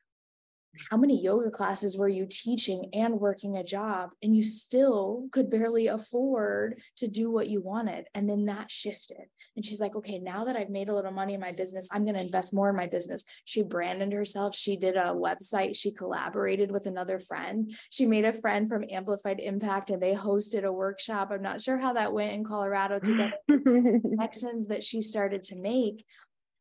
how 0.91 0.97
many 0.97 1.21
yoga 1.21 1.51
classes 1.51 1.97
were 1.97 2.09
you 2.09 2.27
teaching 2.29 2.91
and 2.93 3.21
working 3.21 3.57
a 3.57 3.65
job? 3.65 4.11
And 4.23 4.35
you 4.35 4.43
still 4.43 5.27
could 5.33 5.51
barely 5.51 5.89
afford 5.89 6.81
to 6.97 7.09
do 7.09 7.31
what 7.31 7.49
you 7.49 7.61
wanted. 7.61 8.07
And 8.15 8.29
then 8.29 8.47
that 8.47 8.71
shifted. 8.71 9.27
And 9.57 9.65
she's 9.65 9.81
like 9.81 9.97
okay 9.97 10.19
now 10.19 10.45
that 10.45 10.57
i've 10.57 10.71
made 10.71 10.89
a 10.89 10.95
little 10.95 11.11
money 11.11 11.35
in 11.35 11.41
my 11.41 11.53
business 11.53 11.89
i'm 11.93 12.05
going 12.05 12.15
to 12.15 12.21
invest 12.21 12.55
more 12.55 12.71
in 12.71 12.77
my 12.77 12.87
business. 12.87 13.25
She 13.45 13.63
branded 13.63 14.13
herself. 14.13 14.55
She 14.55 14.77
did 14.77 14.97
a 14.97 15.15
website. 15.15 15.77
She 15.77 15.93
collaborated 15.93 16.71
with 16.71 16.87
another 16.87 17.19
friend. 17.19 17.73
She 17.91 18.07
made 18.07 18.25
a 18.25 18.33
friend 18.33 18.69
from 18.69 18.85
amplified 18.91 19.41
impact 19.41 19.91
and 19.91 20.03
they 20.03 20.15
hosted 20.15 20.65
a 20.65 20.73
workshop. 20.73 21.31
I'm 21.31 21.43
not 21.43 21.61
sure 21.61 21.79
how 21.79 21.95
that 21.95 22.13
went 22.13 22.33
in 22.33 22.45
colorado 22.45 22.99
together 22.99 23.33
connections 23.49 24.69
that 24.69 24.83
she 24.83 25.01
started 25.01 25.43
to 25.45 25.57
make 25.57 26.05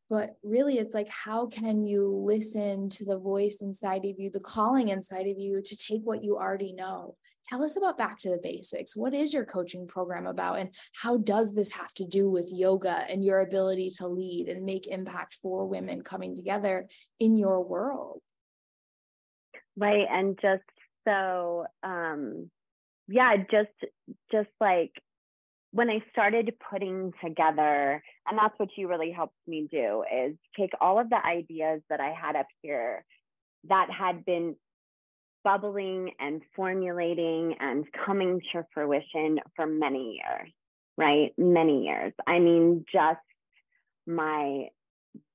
but 0.10 0.36
really 0.44 0.78
it's 0.80 0.94
like 0.94 1.10
how 1.10 1.46
can 1.48 1.84
you 1.84 2.08
listen 2.08 2.90
to 2.90 3.06
the 3.06 3.18
voice 3.18 3.58
inside 3.62 4.06
of 4.06 4.16
you 4.18 4.30
the 4.30 4.40
calling 4.40 4.90
inside 4.90 5.28
of 5.28 5.38
you 5.38 5.62
to 5.62 5.78
take 5.78 6.02
what 6.04 6.24
you 6.24 6.38
already 6.38 6.74
know? 6.74 7.16
Tell 7.46 7.64
us 7.64 7.78
about 7.78 7.98
back 7.98 8.20
to 8.20 8.30
the 8.30 8.40
basics. 8.42 8.96
What 8.96 9.14
is 9.14 9.34
your 9.34 9.46
coaching 9.46 9.88
program 9.88 10.28
about 10.28 10.60
and 10.60 10.70
how 10.96 11.18
does 11.18 11.56
this 11.56 11.72
have 11.72 11.94
to 11.96 12.06
do 12.06 12.30
with 12.30 12.52
yoga 12.52 13.06
and 13.10 13.24
your 13.24 13.42
ability 13.42 13.92
to 13.98 14.08
lead 14.08 14.50
and 14.50 14.66
make 14.66 14.88
impact 14.88 15.38
for 15.42 15.66
women 15.66 16.02
coming 16.02 16.36
together 16.36 16.88
in 17.20 17.38
your 17.38 17.64
world? 17.64 18.22
Right 19.78 20.08
and 20.10 20.38
just 20.42 20.64
so 21.08 21.66
um 21.84 22.50
yeah 23.08 23.38
just 23.50 23.92
just 24.32 24.50
like 24.60 24.92
when 25.72 25.90
I 25.90 26.00
started 26.12 26.52
putting 26.70 27.14
together, 27.24 28.02
and 28.28 28.38
that's 28.38 28.58
what 28.58 28.70
you 28.76 28.88
really 28.88 29.12
helped 29.12 29.36
me 29.48 29.68
do, 29.70 30.04
is 30.12 30.36
take 30.58 30.72
all 30.82 31.00
of 31.00 31.10
the 31.10 31.24
ideas 31.24 31.82
that 31.90 32.00
I 32.00 32.12
had 32.12 32.36
up 32.36 32.48
here 32.62 33.06
that 33.68 33.88
had 33.92 34.26
been 34.26 34.56
bubbling 35.44 36.12
and 36.20 36.42
formulating 36.56 37.56
and 37.60 37.86
coming 38.06 38.42
to 38.52 38.66
fruition 38.74 39.40
for 39.56 39.66
many 39.66 40.20
years, 40.22 40.52
right? 40.98 41.32
Many 41.38 41.86
years. 41.86 42.14
I 42.28 42.40
mean, 42.40 42.86
just 42.92 43.20
my 44.08 44.68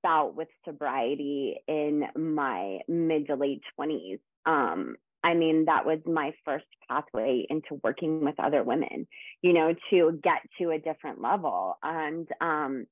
bout 0.03 0.35
with 0.35 0.49
sobriety 0.65 1.57
in 1.67 2.05
my 2.17 2.81
mid 2.89 3.29
to 3.29 3.37
late 3.37 3.63
20s. 3.79 4.19
Um, 4.47 4.97
I 5.25 5.33
mean, 5.35 5.65
that 5.65 5.87
was 5.87 6.01
my 6.05 6.33
first 6.45 6.67
pathway 6.87 7.47
into 7.49 7.81
working 7.83 8.25
with 8.25 8.39
other 8.39 8.63
women, 8.63 9.09
you 9.41 9.55
know, 9.55 9.75
to 9.91 10.21
get 10.23 10.43
to 10.61 10.71
a 10.71 10.79
different 10.79 11.21
level. 11.21 11.79
And, 11.83 12.29
um, 12.43 12.87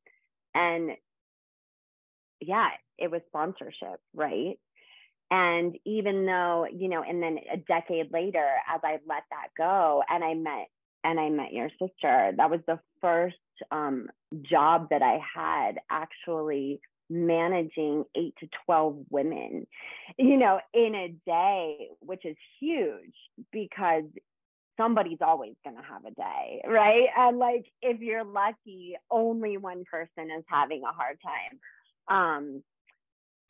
and 0.54 0.92
yeah, 2.40 2.70
it 2.98 3.10
was 3.10 3.20
sponsorship, 3.28 4.00
right? 4.14 4.58
And 5.30 5.76
even 5.84 6.24
though, 6.24 6.66
you 6.74 6.88
know, 6.88 7.02
and 7.02 7.22
then 7.22 7.38
a 7.52 7.58
decade 7.58 8.12
later, 8.12 8.48
as 8.74 8.80
I 8.82 8.92
let 9.06 9.24
that 9.30 9.48
go 9.56 10.02
and 10.08 10.24
I 10.24 10.34
met, 10.34 10.68
and 11.04 11.18
I 11.18 11.28
met 11.30 11.52
your 11.52 11.68
sister, 11.70 12.32
that 12.36 12.50
was 12.50 12.60
the 12.66 12.78
first 13.00 13.36
um, 13.70 14.08
job 14.42 14.88
that 14.90 15.02
I 15.02 15.18
had 15.34 15.80
actually 15.90 16.80
managing 17.12 18.04
eight 18.16 18.35
to 18.40 18.49
12 18.66 18.97
women, 19.11 19.66
you 20.19 20.37
know, 20.37 20.61
in 20.73 20.95
a 20.95 21.09
day, 21.26 21.88
which 22.00 22.25
is 22.25 22.37
huge 22.59 23.14
because 23.52 24.04
somebody's 24.76 25.19
always 25.21 25.54
going 25.64 25.76
to 25.76 25.83
have 25.83 26.04
a 26.04 26.11
day, 26.11 26.62
right? 26.66 27.07
And 27.16 27.38
like, 27.38 27.66
if 27.83 28.00
you're 28.00 28.25
lucky, 28.25 28.97
only 29.11 29.57
one 29.57 29.85
person 29.90 30.31
is 30.37 30.45
having 30.49 30.83
a 30.83 30.92
hard 30.92 31.19
time. 31.23 31.59
Um, 32.09 32.62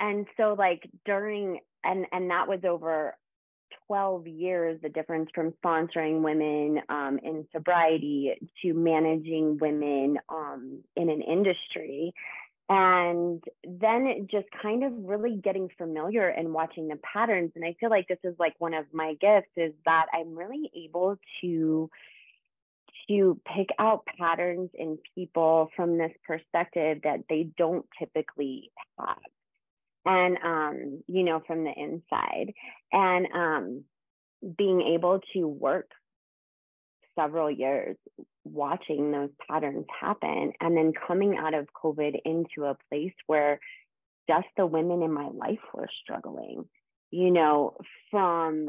and 0.01 0.27
so 0.37 0.55
like 0.59 0.89
during, 1.05 1.61
and, 1.85 2.07
and 2.13 2.31
that 2.31 2.49
was 2.49 2.61
over 2.69 3.15
12 3.87 4.27
years, 4.27 4.81
the 4.83 4.89
difference 4.89 5.31
from 5.35 5.53
sponsoring 5.65 6.23
women 6.23 6.81
um, 6.89 7.19
in 7.23 7.47
sobriety 7.55 8.33
to 8.63 8.73
managing 8.75 9.59
women 9.59 10.19
um, 10.29 10.83
in 10.97 11.09
an 11.09 11.23
industry 11.23 12.13
and 12.73 13.45
then 13.65 14.27
just 14.31 14.47
kind 14.63 14.83
of 14.83 14.93
really 14.97 15.37
getting 15.37 15.69
familiar 15.77 16.27
and 16.27 16.55
watching 16.55 16.89
the 16.89 16.99
patterns. 17.03 17.53
And 17.55 17.65
i 17.65 17.77
feel 17.79 17.91
like 17.91 18.09
this 18.09 18.19
is 18.25 18.35
like 18.39 18.55
one 18.59 18.75
of 18.75 18.87
my 18.93 19.15
gifts 19.21 19.51
is 19.57 19.73
that 19.85 20.07
i'm 20.15 20.35
really 20.35 20.71
able 20.75 21.19
to 21.43 21.91
to 23.09 23.41
pick 23.57 23.69
out 23.79 24.07
patterns 24.19 24.71
in 24.75 24.97
people 25.15 25.71
from 25.77 25.99
this 25.99 26.13
perspective 26.27 27.01
that 27.03 27.25
they 27.29 27.49
don't 27.59 27.85
typically 27.99 28.71
have. 28.99 29.19
And 30.05 30.39
um, 30.45 31.03
you 31.09 31.25
know 31.25 31.43
from 31.47 31.65
the 31.65 31.73
inside. 31.77 32.53
And 32.93 33.27
um, 33.35 33.85
being 34.57 34.83
able 34.95 35.21
to 35.35 35.47
work 35.47 35.91
several 37.19 37.51
years 37.51 37.97
watching 38.45 39.13
those 39.13 39.31
patterns 39.49 39.87
happen 40.01 40.53
and 40.61 40.77
then 40.77 40.93
coming 41.07 41.37
out 41.37 41.55
of 41.55 41.69
covid 41.73 42.15
into 42.25 42.65
a 42.65 42.77
place 42.89 43.15
where 43.27 43.61
just 44.29 44.47
the 44.57 44.67
women 44.67 45.03
in 45.03 45.13
my 45.13 45.29
life 45.29 45.61
were 45.75 45.89
struggling 46.03 46.65
you 47.11 47.31
know 47.31 47.77
from 48.11 48.69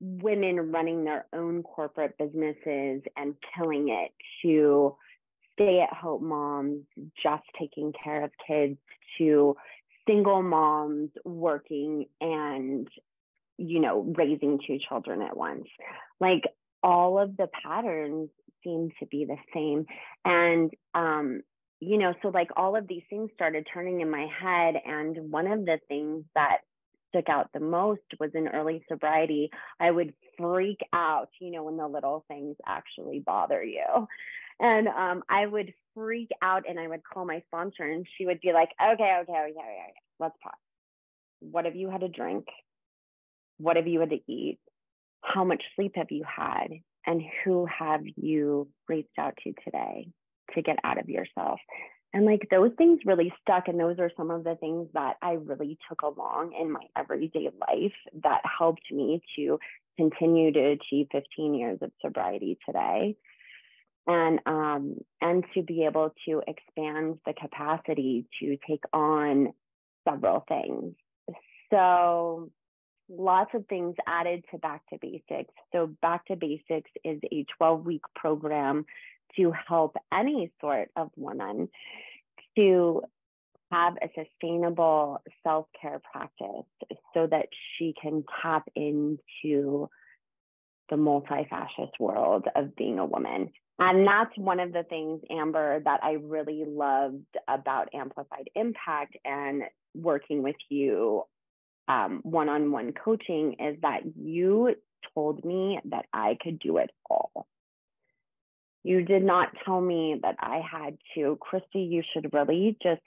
women 0.00 0.72
running 0.72 1.04
their 1.04 1.26
own 1.32 1.62
corporate 1.62 2.16
businesses 2.18 3.02
and 3.16 3.34
killing 3.56 3.88
it 3.88 4.12
to 4.42 4.96
stay 5.52 5.80
at 5.80 5.96
home 5.96 6.26
moms 6.28 6.82
just 7.22 7.44
taking 7.58 7.92
care 8.02 8.24
of 8.24 8.30
kids 8.46 8.78
to 9.18 9.56
single 10.06 10.42
moms 10.42 11.10
working 11.24 12.06
and 12.20 12.88
you 13.56 13.80
know 13.80 14.12
raising 14.16 14.58
two 14.66 14.78
children 14.88 15.22
at 15.22 15.36
once. 15.36 15.66
Like 16.20 16.42
all 16.84 17.18
of 17.18 17.36
the 17.36 17.48
patterns 17.64 18.30
seem 18.62 18.90
to 19.00 19.06
be 19.06 19.24
the 19.24 19.36
same 19.52 19.84
and 20.24 20.70
um 20.94 21.40
you 21.80 21.98
know 21.98 22.14
so 22.22 22.28
like 22.28 22.50
all 22.56 22.76
of 22.76 22.86
these 22.86 23.02
things 23.10 23.30
started 23.34 23.66
turning 23.72 24.00
in 24.00 24.10
my 24.10 24.26
head 24.40 24.74
and 24.86 25.32
one 25.32 25.48
of 25.48 25.64
the 25.64 25.78
things 25.88 26.24
that 26.36 26.58
stuck 27.08 27.28
out 27.28 27.50
the 27.52 27.60
most 27.60 28.02
was 28.20 28.30
in 28.34 28.48
early 28.48 28.84
sobriety 28.88 29.50
i 29.80 29.90
would 29.90 30.14
freak 30.38 30.78
out 30.92 31.30
you 31.40 31.50
know 31.50 31.64
when 31.64 31.76
the 31.76 31.88
little 31.88 32.24
things 32.28 32.56
actually 32.66 33.20
bother 33.20 33.64
you 33.64 34.06
and 34.60 34.88
um, 34.88 35.22
I 35.28 35.46
would 35.46 35.72
freak 35.94 36.30
out 36.42 36.64
and 36.68 36.78
I 36.78 36.86
would 36.86 37.02
call 37.04 37.24
my 37.24 37.42
sponsor 37.46 37.82
and 37.84 38.06
she 38.16 38.26
would 38.26 38.40
be 38.40 38.52
like, 38.52 38.70
okay, 38.80 38.92
okay, 38.92 39.32
okay, 39.32 39.32
okay, 39.32 39.50
okay. 39.50 39.94
let's 40.20 40.36
pause. 40.42 40.52
What 41.40 41.64
have 41.64 41.76
you 41.76 41.90
had 41.90 42.00
to 42.00 42.08
drink? 42.08 42.46
What 43.58 43.76
have 43.76 43.86
you 43.86 44.00
had 44.00 44.10
to 44.10 44.20
eat? 44.32 44.58
How 45.24 45.44
much 45.44 45.62
sleep 45.74 45.92
have 45.96 46.10
you 46.10 46.24
had? 46.24 46.68
And 47.06 47.22
who 47.44 47.66
have 47.66 48.02
you 48.16 48.68
reached 48.88 49.18
out 49.18 49.34
to 49.44 49.52
today 49.64 50.08
to 50.54 50.62
get 50.62 50.78
out 50.84 50.98
of 50.98 51.08
yourself? 51.08 51.60
And 52.12 52.24
like 52.24 52.48
those 52.50 52.70
things 52.78 53.00
really 53.04 53.32
stuck. 53.42 53.68
And 53.68 53.78
those 53.78 53.98
are 53.98 54.10
some 54.16 54.30
of 54.30 54.44
the 54.44 54.54
things 54.54 54.88
that 54.94 55.16
I 55.20 55.32
really 55.32 55.76
took 55.88 56.02
along 56.02 56.54
in 56.58 56.70
my 56.70 56.84
everyday 56.96 57.50
life 57.60 57.92
that 58.22 58.40
helped 58.58 58.90
me 58.90 59.20
to 59.36 59.58
continue 59.96 60.52
to 60.52 60.60
achieve 60.60 61.08
15 61.12 61.54
years 61.54 61.78
of 61.82 61.90
sobriety 62.00 62.58
today 62.66 63.16
and 64.06 64.40
um, 64.46 64.96
and 65.20 65.44
to 65.54 65.62
be 65.62 65.84
able 65.84 66.12
to 66.28 66.42
expand 66.46 67.18
the 67.26 67.32
capacity 67.32 68.26
to 68.40 68.56
take 68.68 68.84
on 68.92 69.52
several 70.08 70.44
things. 70.46 70.94
So 71.70 72.50
lots 73.08 73.50
of 73.54 73.66
things 73.66 73.94
added 74.06 74.44
to 74.50 74.58
Back 74.58 74.82
to 74.90 74.98
Basics. 75.00 75.52
So 75.72 75.94
Back 76.00 76.26
to 76.26 76.36
Basics 76.36 76.90
is 77.04 77.20
a 77.32 77.44
12 77.56 77.84
week 77.84 78.02
program 78.14 78.86
to 79.36 79.52
help 79.66 79.96
any 80.12 80.52
sort 80.60 80.90
of 80.96 81.10
woman 81.16 81.68
to 82.56 83.02
have 83.72 83.94
a 84.02 84.08
sustainable 84.14 85.20
self 85.42 85.66
care 85.80 86.00
practice 86.12 86.66
so 87.12 87.26
that 87.26 87.46
she 87.76 87.94
can 88.00 88.24
tap 88.42 88.68
into 88.76 89.88
the 90.90 90.96
multifascist 90.96 91.98
world 91.98 92.46
of 92.54 92.76
being 92.76 92.98
a 92.98 93.06
woman. 93.06 93.50
And 93.78 94.06
that's 94.06 94.36
one 94.36 94.60
of 94.60 94.72
the 94.72 94.84
things, 94.84 95.20
Amber, 95.30 95.80
that 95.80 96.00
I 96.04 96.12
really 96.12 96.64
loved 96.64 97.24
about 97.48 97.88
Amplified 97.92 98.48
Impact 98.54 99.16
and 99.24 99.62
working 99.94 100.42
with 100.42 100.56
you 100.68 101.24
one 102.22 102.48
on 102.48 102.72
one 102.72 102.92
coaching 102.92 103.56
is 103.58 103.76
that 103.82 104.00
you 104.16 104.74
told 105.14 105.44
me 105.44 105.78
that 105.86 106.06
I 106.12 106.36
could 106.40 106.58
do 106.58 106.78
it 106.78 106.90
all. 107.08 107.46
You 108.82 109.02
did 109.02 109.24
not 109.24 109.48
tell 109.64 109.80
me 109.80 110.18
that 110.22 110.36
I 110.40 110.60
had 110.70 110.98
to, 111.14 111.38
Kristie, 111.40 111.90
you 111.90 112.02
should 112.12 112.34
really 112.34 112.76
just 112.82 113.00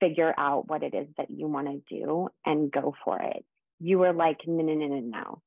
figure 0.00 0.34
out 0.36 0.68
what 0.68 0.82
it 0.82 0.94
is 0.94 1.06
that 1.16 1.30
you 1.30 1.46
want 1.46 1.68
to 1.68 1.96
do 1.96 2.28
and 2.44 2.72
go 2.72 2.94
for 3.04 3.20
it. 3.22 3.44
You 3.78 3.98
were 3.98 4.12
like, 4.12 4.38
no, 4.46 4.62
no, 4.62 4.74
no, 4.74 4.86
no, 4.86 5.00
no. 5.00 5.42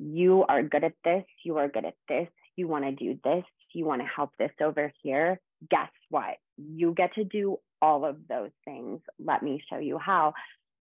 You 0.00 0.44
are 0.48 0.62
good 0.62 0.82
at 0.82 0.94
this. 1.04 1.24
You 1.44 1.58
are 1.58 1.68
good 1.68 1.84
at 1.84 1.94
this. 2.08 2.28
You 2.56 2.66
want 2.66 2.84
to 2.84 2.92
do 2.92 3.18
this 3.22 3.44
you 3.74 3.84
want 3.84 4.02
to 4.02 4.08
help 4.14 4.30
this 4.38 4.50
over 4.62 4.92
here, 5.02 5.40
guess 5.70 5.90
what? 6.08 6.36
You 6.56 6.94
get 6.96 7.14
to 7.14 7.24
do 7.24 7.58
all 7.82 8.04
of 8.04 8.16
those 8.28 8.50
things. 8.64 9.00
Let 9.18 9.42
me 9.42 9.62
show 9.70 9.78
you 9.78 9.98
how. 9.98 10.34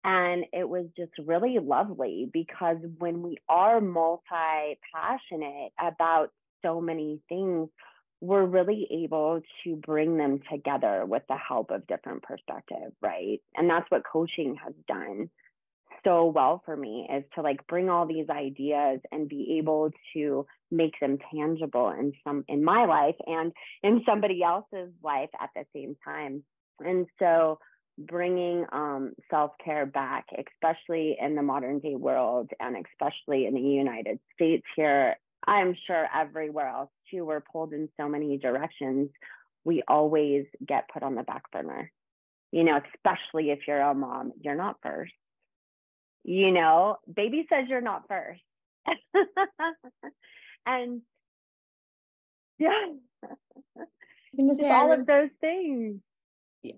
And 0.08 0.46
it 0.54 0.68
was 0.68 0.86
just 0.96 1.12
really 1.26 1.60
lovely 1.62 2.30
because 2.32 2.78
when 2.98 3.22
we 3.22 3.40
are 3.50 3.82
multi 3.82 4.80
passionate 4.96 5.74
about 5.78 6.32
so 6.64 6.80
many 6.80 7.20
things, 7.28 7.68
we're 8.22 8.46
really 8.46 8.88
able 9.04 9.42
to 9.66 9.76
bring 9.76 10.16
them 10.18 10.40
together 10.50 11.06
with 11.06 11.24
the 11.28 11.36
help 11.36 11.72
of 11.72 11.86
different 11.88 12.24
perspective, 12.24 12.94
right? 13.02 13.40
And 13.58 13.70
that's 13.70 13.92
what 13.92 14.04
coaching 14.10 14.56
has 14.64 14.74
done 14.88 15.30
so 16.06 16.28
well 16.28 16.62
for 16.64 16.78
me 16.78 17.06
is 17.14 17.26
to 17.36 17.42
like 17.42 17.68
bring 17.68 17.90
all 17.90 18.08
these 18.08 18.30
ideas 18.30 19.02
and 19.12 19.28
be 19.28 19.58
able 19.60 19.92
to 20.14 20.46
make 20.72 20.94
them 21.02 21.18
tangible 21.36 21.90
in 21.90 22.14
some 22.24 22.46
in 22.48 22.64
my 22.64 22.86
life 22.86 23.16
and 23.26 23.52
in 23.84 24.02
somebody 24.06 24.42
else's 24.42 24.94
life 25.04 25.30
at 25.42 25.50
the 25.56 25.64
same 25.74 25.98
time 26.06 26.44
and 26.80 27.08
so 27.20 27.58
bringing 27.98 28.66
um, 28.72 29.14
self-care 29.30 29.86
back 29.86 30.26
especially 30.38 31.18
in 31.20 31.36
the 31.36 31.42
modern 31.42 31.80
day 31.80 31.96
world 31.96 32.50
and 32.60 32.76
especially 32.86 33.46
in 33.46 33.54
the 33.54 33.62
united 33.62 34.20
states 34.34 34.66
here. 34.76 35.16
I'm 35.46 35.76
sure 35.86 36.08
everywhere 36.14 36.68
else 36.68 36.90
too 37.10 37.26
we're 37.26 37.42
pulled 37.42 37.74
in 37.74 37.90
so 38.00 38.08
many 38.08 38.38
directions. 38.38 39.10
We 39.64 39.84
always 39.88 40.46
get 40.66 40.90
put 40.94 41.04
on 41.04 41.16
the 41.16 41.24
back 41.24 41.50
burner. 41.52 41.92
You 42.52 42.64
know 42.64 42.80
especially 42.96 43.52
if 43.52 43.60
you're 43.68 43.82
a 43.82 43.94
mom 43.94 44.34
you're 44.42 44.56
not 44.56 44.78
first. 44.84 45.14
You 46.24 46.52
know, 46.52 46.98
baby 47.14 47.46
says 47.50 47.66
you're 47.70 47.82
not 47.82 48.08
first. 48.08 48.42
and 50.66 51.02
yeah, 52.60 52.86
say, 54.56 54.70
all 54.70 54.92
of 54.92 55.06
those 55.06 55.30
things. 55.40 56.00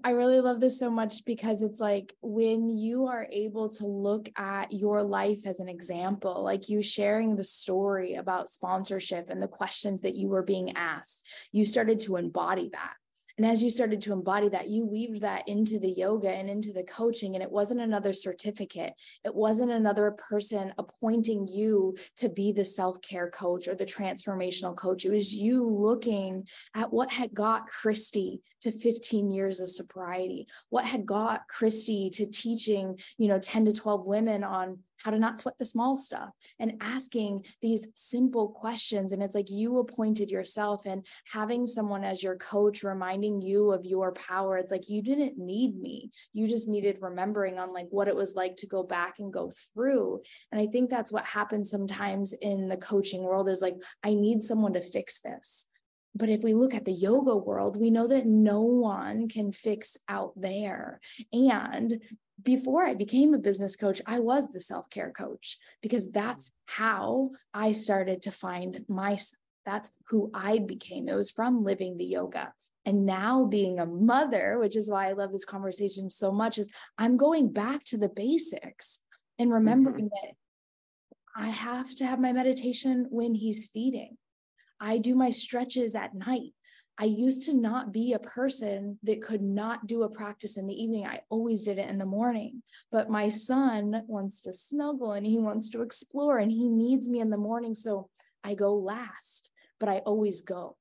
I 0.04 0.12
really 0.12 0.40
love 0.40 0.60
this 0.60 0.80
so 0.80 0.90
much 0.90 1.26
because 1.26 1.62
it's 1.62 1.80
like 1.80 2.16
when 2.22 2.70
you 2.70 3.08
are 3.08 3.28
able 3.32 3.70
to 3.70 3.86
look 3.86 4.30
at 4.38 4.74
your 4.74 5.04
life 5.04 5.42
as 5.46 5.60
an 5.60 5.70
example, 5.70 6.44
like 6.44 6.70
you 6.70 6.82
sharing 6.82 7.36
the 7.36 7.44
story 7.44 8.16
about 8.16 8.50
sponsorship 8.50 9.30
and 9.30 9.42
the 9.42 9.48
questions 9.48 10.02
that 10.02 10.16
you 10.16 10.28
were 10.28 10.44
being 10.44 10.76
asked, 10.76 11.28
you 11.52 11.66
started 11.66 12.00
to 12.02 12.16
embody 12.16 12.70
that. 12.74 12.94
And 13.40 13.48
as 13.48 13.64
you 13.64 13.70
started 13.70 14.02
to 14.02 14.12
embody 14.12 14.50
that, 14.50 14.68
you 14.68 14.86
weaved 14.86 15.22
that 15.22 15.48
into 15.48 15.80
the 15.80 15.90
yoga 15.90 16.30
and 16.30 16.50
into 16.50 16.74
the 16.74 16.84
coaching. 16.84 17.36
And 17.36 17.42
it 17.42 17.50
wasn't 17.50 17.80
another 17.80 18.12
certificate, 18.12 18.96
it 19.24 19.34
wasn't 19.34 19.72
another 19.72 20.12
person 20.12 20.74
appointing 20.78 21.48
you 21.48 21.96
to 22.18 22.28
be 22.28 22.52
the 22.52 22.66
self 22.66 23.02
care 23.02 23.30
coach 23.30 23.70
or 23.70 23.76
the 23.76 23.86
transformational 23.86 24.76
coach. 24.76 25.06
It 25.06 25.12
was 25.12 25.34
you 25.34 25.66
looking 25.66 26.50
at 26.76 26.92
what 26.92 27.14
had 27.14 27.34
got 27.34 27.70
Kristie 27.70 28.42
to 28.62 28.72
15 28.72 29.32
years 29.32 29.60
of 29.60 29.70
sobriety, 29.70 30.48
what 30.70 30.86
had 30.86 31.06
got 31.06 31.44
Kristie 31.48 32.12
to 32.14 32.26
teaching, 32.26 33.00
you 33.18 33.28
know, 33.28 33.40
10 33.40 33.66
to 33.66 33.74
12 33.74 34.08
women 34.08 34.44
on 34.44 34.80
how 35.04 35.12
to 35.12 35.20
not 35.20 35.40
sweat 35.40 35.58
the 35.58 35.66
small 35.66 35.96
stuff 35.96 36.30
and 36.60 36.78
asking 36.82 37.46
these 37.62 37.88
simple 37.96 38.50
questions. 38.50 39.12
And 39.12 39.24
it's 39.24 39.36
like 39.36 39.50
you 39.50 39.80
appointed 39.80 40.30
yourself 40.30 40.86
and 40.86 41.06
having 41.32 41.66
someone 41.66 42.04
as 42.04 42.22
your 42.22 42.36
coach 42.36 42.84
reminding 42.84 43.42
you 43.42 43.72
of 43.72 43.86
your 43.86 44.12
power. 44.14 44.58
It's 44.58 44.72
like 44.72 44.90
you 44.90 45.02
didn't 45.02 45.38
need 45.38 45.80
me. 45.80 46.12
You 46.34 46.48
just 46.48 46.68
needed 46.68 46.98
remembering 47.02 47.60
on 47.60 47.74
like 47.74 47.88
what 47.90 48.08
it 48.08 48.16
was 48.16 48.36
like 48.36 48.58
to 48.58 48.68
go 48.68 48.84
back 48.84 49.20
and 49.20 49.32
go 49.32 49.52
through. 49.74 50.22
And 50.52 50.60
I 50.60 50.68
think 50.68 50.90
that's 50.90 51.12
what 51.12 51.26
happens 51.26 51.70
sometimes 51.70 52.34
in 52.34 52.68
the 52.68 52.78
coaching 52.78 53.24
world 53.24 53.50
is 53.50 53.62
like, 53.62 53.76
I 54.04 54.14
need 54.14 54.44
someone 54.44 54.74
to 54.74 54.82
fix 54.82 55.22
this. 55.22 55.66
But 56.16 56.30
if 56.30 56.44
we 56.44 56.54
look 56.54 56.74
at 56.74 56.86
the 56.86 56.92
yoga 56.92 57.36
world, 57.36 57.78
we 57.78 57.92
know 57.92 58.08
that 58.08 58.26
no 58.26 58.62
one 58.62 59.28
can 59.28 59.52
fix 59.52 59.98
out 60.08 60.34
there. 60.36 61.00
And 61.32 62.02
before 62.42 62.86
I 62.86 62.94
became 62.94 63.34
a 63.34 63.40
business 63.40 63.76
coach, 63.76 64.02
I 64.06 64.20
was 64.20 64.50
the 64.50 64.60
self 64.60 64.90
care 64.90 65.12
coach 65.12 65.58
because 65.82 66.12
that's 66.12 66.52
how 66.66 67.32
I 67.54 67.74
started 67.74 68.24
to 68.24 68.32
find 68.32 68.86
my, 68.88 69.18
that's 69.66 69.92
who 70.08 70.32
I 70.34 70.60
became. 70.60 71.08
It 71.08 71.16
was 71.16 71.32
from 71.32 71.64
living 71.64 71.98
the 71.98 72.06
yoga. 72.06 72.54
And 72.86 73.06
now 73.06 73.46
being 73.46 73.80
a 73.80 73.86
mother, 73.86 74.58
which 74.60 74.76
is 74.76 74.90
why 74.90 75.10
I 75.10 75.14
love 75.14 75.32
this 75.32 75.46
conversation 75.46 76.10
so 76.10 76.32
much, 76.32 76.58
is 76.58 76.72
I'm 76.98 77.18
going 77.18 77.52
back 77.52 77.84
to 77.86 77.98
the 77.98 78.10
basics 78.10 79.00
and 79.38 79.52
remembering 79.52 80.06
mm-hmm. 80.06 80.28
that 80.28 80.36
I 81.36 81.50
have 81.50 81.94
to 81.96 82.06
have 82.06 82.20
my 82.20 82.34
meditation 82.34 83.08
when 83.10 83.36
he's 83.36 83.68
feeding. 83.68 84.18
I 84.80 84.98
do 84.98 85.16
my 85.16 85.30
stretches 85.30 85.96
at 85.96 86.14
night. 86.14 86.54
I 87.02 87.06
used 87.06 87.46
to 87.46 87.54
not 87.54 87.94
be 87.94 88.12
a 88.12 88.20
person 88.20 89.00
that 89.04 89.22
could 89.22 89.42
not 89.42 89.88
do 89.88 90.04
a 90.04 90.10
practice 90.10 90.58
in 90.58 90.68
the 90.68 90.74
evening. 90.74 91.08
I 91.08 91.22
always 91.30 91.64
did 91.64 91.78
it 91.78 91.90
in 91.90 91.98
the 91.98 92.06
morning. 92.06 92.62
But 92.92 93.10
my 93.10 93.30
son 93.30 94.04
wants 94.08 94.42
to 94.42 94.54
snuggle 94.54 95.14
and 95.14 95.26
he 95.26 95.38
wants 95.38 95.70
to 95.70 95.82
explore 95.82 96.40
and 96.40 96.52
he 96.52 96.68
needs 96.68 97.08
me 97.08 97.22
in 97.22 97.30
the 97.30 97.38
morning. 97.38 97.74
So 97.74 98.10
I 98.44 98.54
go 98.54 98.76
last, 98.76 99.50
but 99.80 99.88
I 99.88 100.00
always 100.00 100.42
go. 100.42 100.76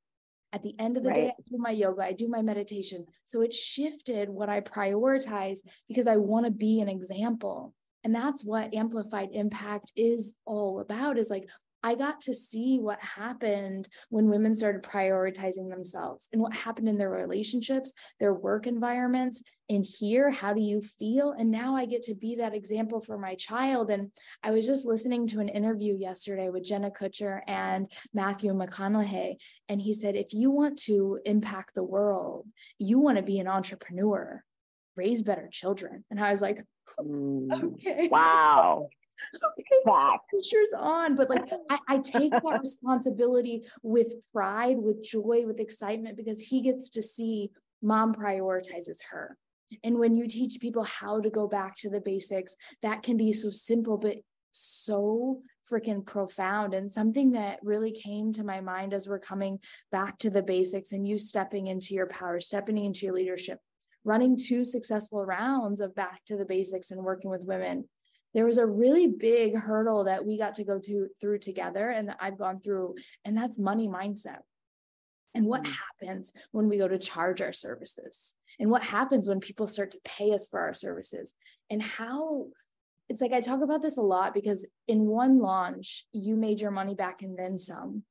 At 0.53 0.65
the 0.65 0.75
end 0.79 0.97
of 0.97 1.05
the 1.05 1.11
right. 1.11 1.17
day, 1.17 1.29
I 1.29 1.43
do 1.49 1.59
my 1.59 1.71
yoga, 1.71 2.03
I 2.03 2.13
do 2.13 2.27
my 2.27 2.43
meditation. 2.43 3.07
So 3.23 3.43
it 3.43 3.55
shifted 3.55 4.29
what 4.29 4.49
I 4.49 4.61
prioritize 4.61 5.59
because 5.87 6.09
I 6.09 6.17
want 6.17 6.47
to 6.47 6.51
be 6.51 6.81
an 6.81 6.89
example. 6.89 7.75
And 8.03 8.15
that's 8.15 8.43
what 8.43 8.75
amplified 8.75 9.29
impact 9.33 9.93
is 9.95 10.35
all 10.47 10.81
about 10.81 11.19
is 11.19 11.31
like, 11.31 11.49
I 11.83 11.95
got 11.95 12.21
to 12.23 12.35
see 12.35 12.79
what 12.79 13.01
happened 13.03 13.89
when 14.09 14.29
women 14.29 14.55
started 14.55 14.83
prioritizing 14.83 15.71
themselves 15.71 16.29
and 16.33 16.43
what 16.43 16.55
happened 16.55 16.89
in 16.89 16.99
their 16.99 17.11
relationships, 17.11 17.93
their 18.19 18.35
work 18.35 18.67
environments. 18.67 19.43
And 19.71 19.85
here, 19.85 20.31
how 20.31 20.55
do 20.55 20.61
you 20.61 20.81
feel? 20.81 21.33
And 21.33 21.51
now 21.51 21.77
I 21.77 21.85
get 21.85 22.03
to 22.05 22.15
be 22.15 22.37
that 22.37 22.55
example 22.55 23.01
for 23.01 23.19
my 23.19 23.35
child. 23.35 23.91
And 23.91 24.11
I 24.43 24.51
was 24.51 24.67
just 24.67 24.87
listening 24.87 25.27
to 25.29 25.41
an 25.41 25.49
interview 25.49 25.95
yesterday 25.97 26.49
with 26.49 26.65
Jenna 26.65 26.91
Kutcher 26.91 27.43
and 27.47 27.91
Matthew 28.13 28.53
McConaughey. 28.55 29.37
And 29.69 29.81
he 29.81 29.93
said, 29.93 30.17
if 30.17 30.33
you 30.33 30.51
want 30.51 30.79
to 30.81 31.21
impact 31.25 31.75
the 31.75 31.85
world, 31.85 32.47
you 32.79 32.99
want 32.99 33.19
to 33.19 33.23
be 33.23 33.39
an 33.39 33.47
entrepreneur, 33.47 34.43
raise 34.97 35.23
better 35.23 35.49
children. 35.53 36.05
And 36.11 36.19
I 36.19 36.31
was 36.31 36.43
like, 36.43 36.65
mm, 37.01 37.75
okay. 37.75 38.09
Wow. 38.11 38.89
Pictures 40.33 40.73
on 40.77 41.17
but 41.17 41.31
like 41.31 41.51
I, 41.71 41.79
I 41.89 41.99
take 41.99 42.31
that 42.31 42.61
responsibility 42.61 43.67
with 43.83 44.15
pride 44.33 44.77
with 44.79 45.03
joy 45.03 45.45
with 45.47 45.61
excitement 45.61 46.17
because 46.17 46.41
he 46.41 46.61
gets 46.61 46.89
to 46.91 47.03
see 47.03 47.51
mom 47.83 48.15
prioritizes 48.15 48.99
her. 49.11 49.37
And 49.85 49.99
when 49.99 50.15
you 50.15 50.27
teach 50.27 50.61
people 50.61 50.83
how 50.83 51.21
to 51.21 51.31
go 51.31 51.47
back 51.47 51.77
to 51.79 51.91
the 51.91 52.01
basics 52.01 52.57
that 52.83 53.03
can 53.03 53.17
be 53.17 53.33
so 53.33 53.51
simple 53.51 53.99
but 53.99 54.17
so 54.53 55.43
freaking 55.71 56.05
profound. 56.05 56.73
And 56.73 56.91
something 56.91 57.33
that 57.33 57.61
really 57.63 57.93
came 57.93 58.33
to 58.33 58.45
my 58.45 58.61
mind 58.61 58.95
as 58.95 59.07
we're 59.07 59.19
coming 59.19 59.59
back 59.93 60.19
to 60.21 60.31
the 60.31 60.43
basics 60.43 60.93
and 60.93 61.07
you 61.07 61.19
stepping 61.19 61.67
into 61.67 61.95
your 61.95 62.07
power 62.07 62.41
stepping 62.41 62.79
into 62.79 63.07
your 63.07 63.15
leadership 63.15 63.59
running 64.05 64.37
two 64.37 64.65
successful 64.65 65.25
rounds 65.25 65.81
of 65.81 65.95
back 65.95 66.25
to 66.25 66.37
the 66.37 66.45
basics 66.45 66.91
and 66.91 67.03
working 67.03 67.31
with 67.31 67.43
women 67.43 67.87
there 68.35 68.47
was 68.47 68.59
a 68.59 68.67
really 68.67 69.07
big 69.07 69.57
hurdle 69.57 70.05
that 70.05 70.25
we 70.25 70.39
got 70.39 70.55
to 70.57 70.65
go 70.65 70.79
to 70.79 71.09
through 71.21 71.39
together 71.39 71.91
and 71.91 72.09
that 72.09 72.19
I've 72.21 72.39
gone 72.39 72.61
through, 72.61 72.97
and 73.25 73.37
that's 73.37 73.59
money 73.59 73.89
mindset. 73.89 74.41
And 75.35 75.47
what 75.47 75.63
mm-hmm. 75.63 75.73
happens 75.73 76.33
when 76.53 76.69
we 76.69 76.79
go 76.79 76.89
to 76.89 76.99
charge 76.99 77.41
our 77.41 77.53
services? 77.53 78.35
And 78.59 78.71
what 78.71 78.83
happens 78.83 79.29
when 79.29 79.41
people 79.41 79.67
start 79.67 79.91
to 79.93 80.01
pay 80.05 80.33
us 80.33 80.47
for 80.47 80.61
our 80.61 80.75
services? 80.75 81.35
And 81.71 81.83
how 81.83 82.47
it's 83.09 83.21
like 83.21 83.33
I 83.33 83.41
talk 83.41 83.63
about 83.63 83.81
this 83.81 83.97
a 83.97 84.03
lot 84.03 84.35
because 84.35 84.67
in 84.87 85.07
one 85.07 85.39
launch, 85.39 86.05
you 86.13 86.37
made 86.37 86.61
your 86.61 86.71
money 86.71 86.95
back 86.95 87.23
and 87.23 87.39
then 87.39 87.59
some. 87.59 88.03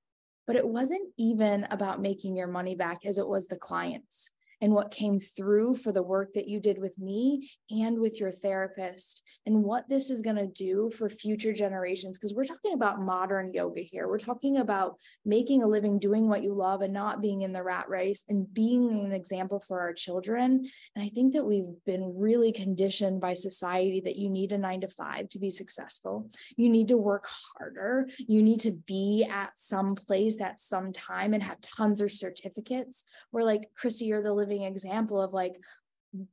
But 0.47 0.55
it 0.55 0.67
wasn't 0.67 1.09
even 1.17 1.67
about 1.69 2.01
making 2.01 2.35
your 2.35 2.47
money 2.47 2.75
back 2.75 3.05
as 3.05 3.17
it 3.17 3.27
was 3.27 3.47
the 3.47 3.57
clients 3.57 4.31
and 4.61 4.73
what 4.73 4.91
came 4.91 5.19
through 5.19 5.75
for 5.75 5.91
the 5.91 6.01
work 6.01 6.33
that 6.33 6.47
you 6.47 6.59
did 6.59 6.79
with 6.79 6.97
me 6.97 7.49
and 7.69 7.99
with 7.99 8.19
your 8.19 8.31
therapist, 8.31 9.21
and 9.45 9.63
what 9.63 9.87
this 9.87 10.09
is 10.09 10.21
going 10.21 10.35
to 10.35 10.47
do 10.47 10.89
for 10.89 11.09
future 11.09 11.53
generations. 11.53 12.17
Because 12.17 12.33
we're 12.33 12.43
talking 12.43 12.73
about 12.73 13.01
modern 13.01 13.53
yoga 13.53 13.81
here. 13.81 14.07
We're 14.07 14.17
talking 14.17 14.57
about 14.57 14.95
making 15.25 15.63
a 15.63 15.67
living 15.67 15.99
doing 15.99 16.27
what 16.27 16.43
you 16.43 16.53
love 16.53 16.81
and 16.81 16.93
not 16.93 17.21
being 17.21 17.41
in 17.41 17.53
the 17.53 17.63
rat 17.63 17.87
race 17.89 18.23
and 18.29 18.51
being 18.51 19.05
an 19.05 19.13
example 19.13 19.59
for 19.59 19.79
our 19.81 19.93
children. 19.93 20.67
And 20.95 21.05
I 21.05 21.09
think 21.09 21.33
that 21.33 21.45
we've 21.45 21.75
been 21.85 22.13
really 22.17 22.51
conditioned 22.51 23.21
by 23.21 23.33
society 23.33 24.01
that 24.05 24.15
you 24.15 24.29
need 24.29 24.51
a 24.51 24.57
nine 24.57 24.81
to 24.81 24.87
five 24.87 25.29
to 25.29 25.39
be 25.39 25.51
successful. 25.51 26.29
You 26.55 26.69
need 26.69 26.87
to 26.87 26.97
work 26.97 27.27
harder. 27.57 28.07
You 28.17 28.41
need 28.41 28.61
to 28.61 28.71
be 28.71 29.27
at 29.29 29.51
some 29.55 29.95
place 29.95 30.41
at 30.41 30.59
some 30.59 30.91
time 30.93 31.33
and 31.33 31.43
have 31.43 31.61
tons 31.61 32.01
of 32.01 32.11
certificates. 32.11 33.03
We're 33.31 33.43
like, 33.43 33.69
Kristie, 33.79 34.07
you're 34.07 34.23
the 34.23 34.33
living 34.33 34.46
example 34.51 35.21
of 35.21 35.33
like 35.33 35.53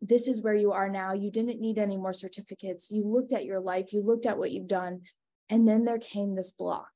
this 0.01 0.29
is 0.29 0.43
where 0.43 0.55
you 0.55 0.73
are 0.73 0.89
now. 0.89 1.13
You 1.13 1.31
didn't 1.31 1.61
need 1.61 1.79
any 1.79 1.97
more 1.97 2.13
certificates. 2.13 2.91
You 2.91 3.05
looked 3.07 3.33
at 3.33 3.45
your 3.45 3.61
life. 3.61 3.93
You 3.93 4.03
looked 4.03 4.27
at 4.27 4.39
what 4.39 4.53
you've 4.53 4.69
done. 4.69 5.03
And 5.51 5.67
then 5.67 5.85
there 5.85 5.99
came 5.99 6.35
this 6.35 6.53
block. 6.53 6.89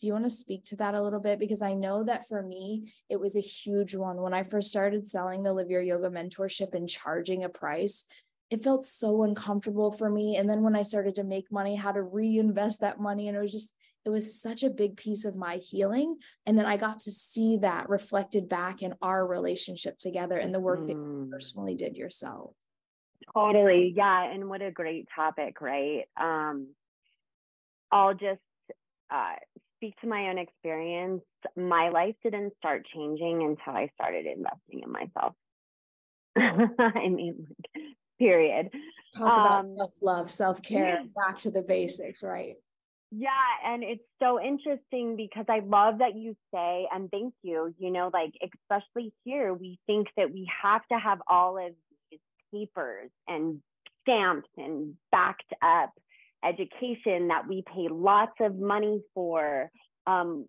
Do 0.00 0.06
you 0.06 0.12
want 0.12 0.24
to 0.24 0.30
speak 0.30 0.64
to 0.66 0.76
that 0.76 0.94
a 0.94 1.02
little 1.02 1.20
bit? 1.20 1.38
Because 1.38 1.62
i 1.62 1.72
know 1.72 2.04
that 2.04 2.28
for 2.28 2.42
me 2.42 2.92
it 3.08 3.18
was 3.18 3.36
a 3.36 3.40
huge 3.40 3.94
one. 3.94 4.20
When 4.20 4.34
i 4.34 4.42
first 4.42 4.70
started 4.70 5.06
selling 5.06 5.42
the 5.42 5.52
live 5.52 5.70
your 5.70 5.82
yoga 5.82 6.10
mentorship 6.10 6.74
and 6.74 6.88
charging 6.88 7.44
a 7.44 7.48
price 7.48 8.04
it 8.48 8.62
felt 8.62 8.84
so 8.84 9.24
uncomfortable 9.24 9.90
for 9.90 10.08
me. 10.08 10.36
And 10.36 10.48
then 10.48 10.62
when 10.62 10.76
i 10.76 10.82
started 10.82 11.14
to 11.16 11.24
make 11.24 11.50
money 11.50 11.76
how 11.76 11.92
to 11.92 12.02
reinvest 12.02 12.80
that 12.80 13.00
money 13.00 13.28
and 13.28 13.36
it 13.36 13.40
was 13.40 13.52
just 13.52 13.74
it 14.06 14.10
was 14.10 14.40
such 14.40 14.62
a 14.62 14.70
big 14.70 14.96
piece 14.96 15.24
of 15.24 15.34
my 15.34 15.56
healing. 15.56 16.16
And 16.46 16.56
then 16.56 16.64
I 16.64 16.76
got 16.76 17.00
to 17.00 17.10
see 17.10 17.58
that 17.58 17.88
reflected 17.88 18.48
back 18.48 18.82
in 18.82 18.94
our 19.02 19.26
relationship 19.26 19.98
together 19.98 20.38
and 20.38 20.54
the 20.54 20.60
work 20.60 20.80
mm. 20.80 20.86
that 20.86 20.92
you 20.92 21.26
mm. 21.26 21.30
personally 21.30 21.74
did 21.74 21.96
yourself. 21.96 22.52
Totally. 23.34 23.92
Yeah. 23.96 24.30
And 24.32 24.48
what 24.48 24.62
a 24.62 24.70
great 24.70 25.08
topic, 25.14 25.60
right? 25.60 26.04
Um, 26.16 26.68
I'll 27.90 28.14
just 28.14 28.40
uh, 29.10 29.34
speak 29.76 29.96
to 30.02 30.06
my 30.06 30.28
own 30.28 30.38
experience. 30.38 31.22
My 31.56 31.88
life 31.88 32.14
didn't 32.22 32.52
start 32.58 32.86
changing 32.94 33.42
until 33.42 33.72
I 33.72 33.90
started 33.94 34.26
investing 34.26 34.82
in 34.84 34.92
myself. 34.92 35.34
I 36.36 37.08
mean, 37.08 37.46
like, 37.74 37.84
period. 38.18 38.70
Talk 39.16 39.22
about 39.22 39.60
um, 39.64 39.74
self 39.76 39.92
love, 40.00 40.30
self 40.30 40.62
care, 40.62 41.02
back 41.16 41.38
to 41.38 41.50
the 41.50 41.62
basics, 41.62 42.22
right? 42.22 42.54
Yeah, 43.18 43.30
and 43.64 43.82
it's 43.82 44.04
so 44.20 44.38
interesting 44.38 45.16
because 45.16 45.46
I 45.48 45.60
love 45.60 46.00
that 46.00 46.16
you 46.16 46.36
say, 46.52 46.86
and 46.92 47.10
thank 47.10 47.32
you, 47.42 47.74
you 47.78 47.90
know, 47.90 48.10
like, 48.12 48.34
especially 48.42 49.10
here, 49.24 49.54
we 49.54 49.78
think 49.86 50.08
that 50.18 50.30
we 50.30 50.46
have 50.62 50.82
to 50.92 50.98
have 50.98 51.22
all 51.26 51.56
of 51.56 51.72
these 52.10 52.20
papers 52.52 53.10
and 53.26 53.62
stamped 54.02 54.50
and 54.58 54.96
backed 55.10 55.50
up 55.62 55.94
education 56.44 57.28
that 57.28 57.48
we 57.48 57.64
pay 57.66 57.88
lots 57.90 58.34
of 58.38 58.54
money 58.58 59.00
for 59.14 59.70
um, 60.06 60.44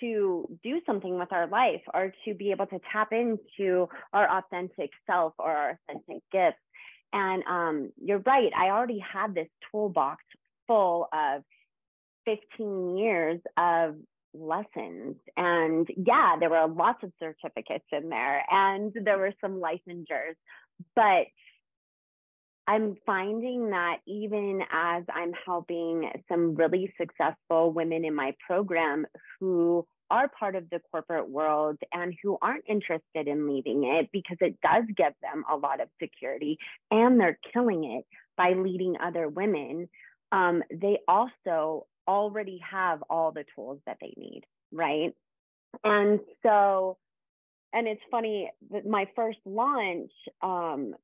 to 0.00 0.48
do 0.62 0.80
something 0.86 1.18
with 1.18 1.34
our 1.34 1.48
life 1.48 1.82
or 1.92 2.14
to 2.24 2.32
be 2.32 2.52
able 2.52 2.66
to 2.66 2.80
tap 2.90 3.12
into 3.12 3.90
our 4.14 4.38
authentic 4.38 4.88
self 5.06 5.34
or 5.38 5.50
our 5.50 5.78
authentic 5.90 6.22
gifts. 6.32 6.56
And 7.12 7.42
um, 7.46 7.92
you're 8.02 8.22
right, 8.24 8.50
I 8.56 8.70
already 8.70 9.00
had 9.00 9.34
this 9.34 9.48
toolbox 9.70 10.24
full 10.66 11.08
of 11.12 11.42
15 12.24 12.96
years 12.96 13.40
of 13.56 13.96
lessons. 14.34 15.16
And 15.36 15.86
yeah, 15.96 16.36
there 16.38 16.50
were 16.50 16.66
lots 16.66 17.02
of 17.02 17.12
certificates 17.18 17.84
in 17.92 18.08
there 18.08 18.44
and 18.50 18.92
there 19.04 19.18
were 19.18 19.32
some 19.40 19.60
licensures. 19.60 20.36
But 20.96 21.26
I'm 22.66 22.96
finding 23.04 23.70
that 23.70 23.98
even 24.06 24.62
as 24.72 25.04
I'm 25.12 25.32
helping 25.44 26.10
some 26.28 26.54
really 26.54 26.92
successful 26.98 27.72
women 27.72 28.04
in 28.04 28.14
my 28.14 28.34
program 28.46 29.06
who 29.40 29.84
are 30.10 30.30
part 30.38 30.54
of 30.54 30.68
the 30.70 30.80
corporate 30.90 31.28
world 31.28 31.78
and 31.92 32.14
who 32.22 32.38
aren't 32.40 32.64
interested 32.68 33.26
in 33.26 33.48
leaving 33.48 33.84
it 33.84 34.10
because 34.12 34.36
it 34.40 34.58
does 34.62 34.84
give 34.94 35.14
them 35.22 35.42
a 35.50 35.56
lot 35.56 35.80
of 35.80 35.88
security 36.00 36.58
and 36.90 37.18
they're 37.18 37.38
killing 37.52 37.84
it 37.84 38.04
by 38.36 38.52
leading 38.52 38.94
other 39.02 39.28
women 39.28 39.88
um, 40.32 40.62
they 40.70 40.98
also 41.06 41.86
already 42.08 42.60
have 42.68 43.02
all 43.08 43.30
the 43.30 43.44
tools 43.54 43.78
that 43.86 43.98
they 44.00 44.14
need, 44.16 44.42
right? 44.72 45.14
And 45.84 46.20
so, 46.42 46.96
and 47.72 47.86
it's 47.86 48.02
funny 48.10 48.50
my 48.86 49.06
first 49.14 49.38
launch, 49.44 50.10
um, 50.42 50.94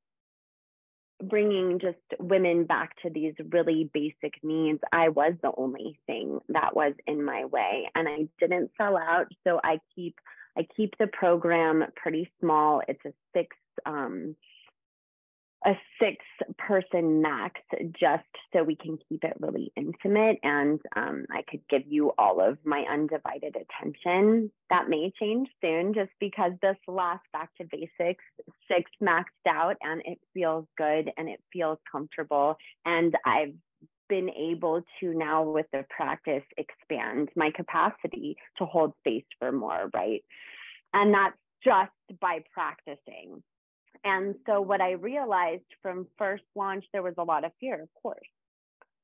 bringing 1.23 1.79
just 1.79 1.97
women 2.19 2.63
back 2.63 2.95
to 3.03 3.09
these 3.09 3.33
really 3.51 3.89
basic 3.93 4.33
needs, 4.43 4.79
I 4.91 5.09
was 5.09 5.33
the 5.41 5.51
only 5.57 5.99
thing 6.07 6.39
that 6.49 6.75
was 6.75 6.93
in 7.07 7.23
my 7.23 7.45
way, 7.45 7.89
and 7.95 8.07
I 8.07 8.27
didn't 8.39 8.71
sell 8.77 8.97
out. 8.97 9.27
So 9.45 9.59
I 9.63 9.79
keep 9.95 10.15
I 10.57 10.65
keep 10.75 10.97
the 10.97 11.07
program 11.07 11.85
pretty 11.95 12.31
small. 12.39 12.81
It's 12.87 13.03
a 13.05 13.13
six 13.33 13.55
um, 13.85 14.35
a 15.65 15.73
six 16.01 16.23
person 16.57 17.21
max 17.21 17.59
just 17.99 18.23
so 18.53 18.63
we 18.63 18.75
can 18.75 18.97
keep 19.09 19.23
it 19.23 19.33
really 19.39 19.71
intimate 19.75 20.37
and 20.41 20.79
um, 20.95 21.25
I 21.29 21.41
could 21.49 21.61
give 21.69 21.83
you 21.85 22.13
all 22.17 22.39
of 22.39 22.57
my 22.63 22.85
undivided 22.89 23.55
attention. 23.57 24.51
That 24.69 24.87
may 24.87 25.11
change 25.19 25.49
soon 25.61 25.93
just 25.93 26.11
because 26.19 26.53
this 26.61 26.77
last 26.87 27.23
back 27.33 27.49
to 27.57 27.67
basics 27.69 28.23
six 28.69 28.89
maxed 29.01 29.25
out 29.47 29.75
and 29.81 30.01
it 30.05 30.19
feels 30.33 30.65
good 30.77 31.11
and 31.17 31.27
it 31.27 31.41
feels 31.51 31.79
comfortable. 31.91 32.55
And 32.85 33.13
I've 33.25 33.53
been 34.07 34.29
able 34.29 34.81
to 34.99 35.13
now 35.13 35.43
with 35.43 35.67
the 35.73 35.85
practice 35.89 36.43
expand 36.57 37.29
my 37.35 37.51
capacity 37.55 38.37
to 38.57 38.65
hold 38.65 38.93
space 38.99 39.25
for 39.39 39.51
more, 39.51 39.89
right? 39.93 40.23
And 40.93 41.13
that's 41.13 41.37
just 41.63 42.19
by 42.19 42.39
practicing. 42.53 43.43
And 44.03 44.35
so 44.45 44.61
what 44.61 44.81
I 44.81 44.91
realized 44.91 45.63
from 45.81 46.07
first 46.17 46.43
launch, 46.55 46.85
there 46.93 47.03
was 47.03 47.15
a 47.17 47.23
lot 47.23 47.43
of 47.43 47.51
fear, 47.59 47.81
of 47.81 47.89
course. 48.01 48.27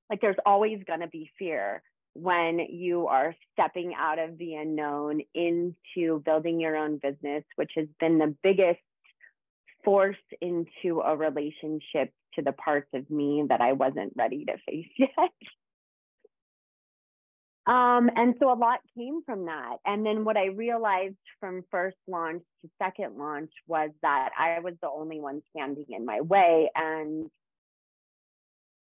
Like 0.09 0.21
there's 0.21 0.37
always 0.45 0.79
going 0.85 1.01
to 1.01 1.07
be 1.07 1.29
fear 1.37 1.81
when 2.13 2.59
you 2.59 3.07
are 3.07 3.35
stepping 3.51 3.93
out 3.97 4.19
of 4.19 4.37
the 4.37 4.53
unknown 4.55 5.19
into 5.33 6.21
building 6.23 6.61
your 6.61 6.77
own 6.77 6.97
business, 6.97 7.43
which 7.57 7.71
has 7.75 7.87
been 7.99 8.17
the 8.17 8.33
biggest 8.41 8.79
force 9.83 10.15
into 10.41 11.01
a 11.01 11.15
relationship 11.15 12.11
to 12.35 12.41
the 12.41 12.53
parts 12.53 12.87
of 12.93 13.09
me 13.09 13.45
that 13.49 13.61
I 13.61 13.73
wasn't 13.73 14.13
ready 14.15 14.45
to 14.45 14.53
face 14.65 14.87
yet. 14.97 15.31
Um, 17.67 18.11
and 18.15 18.35
so 18.39 18.51
a 18.51 18.53
lot 18.53 18.79
came 18.95 19.21
from 19.25 19.45
that. 19.45 19.77
And 19.85 20.05
then 20.05 20.23
what 20.23 20.37
I 20.37 20.47
realized 20.47 21.15
from 21.39 21.63
first 21.71 21.97
launch 22.07 22.43
to 22.61 22.69
second 22.81 23.17
launch 23.17 23.51
was 23.67 23.89
that 24.03 24.29
I 24.37 24.59
was 24.59 24.75
the 24.81 24.89
only 24.89 25.19
one 25.19 25.41
standing 25.49 25.85
in 25.89 26.05
my 26.05 26.21
way. 26.21 26.69
And 26.75 27.29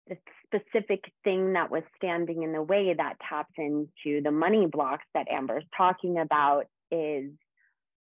the 0.08 0.18
specific 0.46 1.06
thing 1.24 1.54
that 1.54 1.72
was 1.72 1.84
standing 1.96 2.44
in 2.44 2.54
the 2.54 2.62
way 2.62 2.94
that 2.94 3.18
taps 3.28 3.54
into 3.58 4.22
the 4.22 4.32
money 4.32 4.68
blocks 4.68 5.06
that 5.16 5.28
Amber's 5.28 5.66
talking 5.76 6.20
about 6.20 6.66
is 6.92 7.32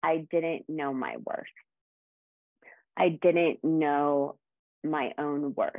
I 0.03 0.27
didn't 0.29 0.69
know 0.69 0.93
my 0.93 1.15
worth. 1.25 1.45
I 2.95 3.09
didn't 3.09 3.63
know 3.63 4.35
my 4.83 5.11
own 5.17 5.53
worth. 5.55 5.71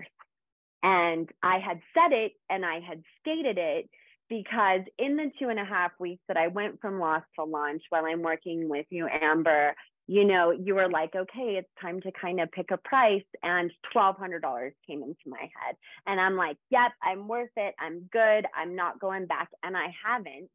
And 0.83 1.29
I 1.43 1.59
had 1.59 1.81
said 1.95 2.13
it 2.13 2.33
and 2.51 2.65
I 2.65 2.81
had 2.81 3.03
stated 3.21 3.59
it 3.59 3.89
because 4.29 4.81
in 4.99 5.17
the 5.17 5.31
two 5.39 5.49
and 5.49 5.59
a 5.59 5.65
half 5.65 5.93
weeks 5.99 6.23
that 6.29 6.37
I 6.37 6.49
went 6.49 6.81
from 6.81 6.99
loss 6.99 7.23
to 7.39 7.45
launch 7.45 7.83
while 7.91 8.05
I'm 8.05 8.23
working 8.23 8.69
with 8.69 8.87
you, 8.91 9.09
Amber, 9.09 9.75
you 10.09 10.25
know, 10.25 10.51
you 10.51 10.75
were 10.75 10.91
like, 10.91 11.15
okay, 11.15 11.57
it's 11.59 11.69
time 11.81 12.01
to 12.01 12.11
kind 12.19 12.41
of 12.41 12.51
pick 12.51 12.71
a 12.71 12.79
price. 12.79 13.23
And 13.43 13.71
$1,200 13.95 14.71
came 14.87 15.03
into 15.03 15.17
my 15.27 15.39
head. 15.39 15.77
And 16.07 16.19
I'm 16.19 16.35
like, 16.35 16.57
yep, 16.71 16.93
I'm 17.03 17.29
worth 17.29 17.51
it. 17.57 17.75
I'm 17.79 18.09
good. 18.11 18.47
I'm 18.57 18.75
not 18.75 18.99
going 19.01 19.27
back. 19.27 19.51
And 19.63 19.77
I 19.77 19.95
haven't. 20.05 20.49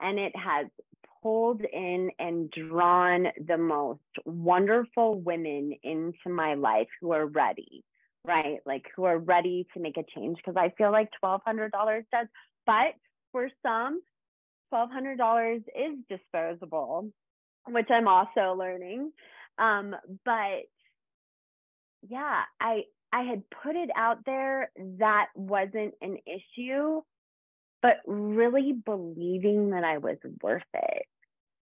And 0.00 0.18
it 0.18 0.32
has 0.36 0.66
pulled 1.22 1.62
in 1.72 2.10
and 2.20 2.50
drawn 2.50 3.26
the 3.48 3.58
most 3.58 4.00
wonderful 4.24 5.20
women 5.20 5.72
into 5.82 6.28
my 6.28 6.54
life 6.54 6.88
who 7.00 7.12
are 7.12 7.26
ready, 7.26 7.82
right? 8.24 8.58
Like 8.64 8.84
who 8.94 9.04
are 9.04 9.18
ready 9.18 9.66
to 9.74 9.80
make 9.80 9.96
a 9.96 10.04
change. 10.14 10.38
Cause 10.44 10.54
I 10.56 10.72
feel 10.78 10.92
like 10.92 11.08
$1,200 11.24 11.70
does, 11.72 12.26
but 12.66 12.94
for 13.32 13.48
some, 13.62 14.00
$1,200 14.72 15.56
is 15.56 15.98
disposable 16.08 17.10
which 17.66 17.88
I'm 17.90 18.08
also 18.08 18.54
learning. 18.58 19.12
Um, 19.58 19.94
but 20.24 20.64
yeah, 22.08 22.42
I 22.60 22.82
I 23.12 23.22
had 23.22 23.42
put 23.62 23.76
it 23.76 23.90
out 23.96 24.24
there 24.26 24.70
that 24.98 25.26
wasn't 25.34 25.94
an 26.02 26.18
issue, 26.26 27.00
but 27.80 27.96
really 28.06 28.72
believing 28.72 29.70
that 29.70 29.84
I 29.84 29.98
was 29.98 30.16
worth 30.42 30.62
it 30.74 31.06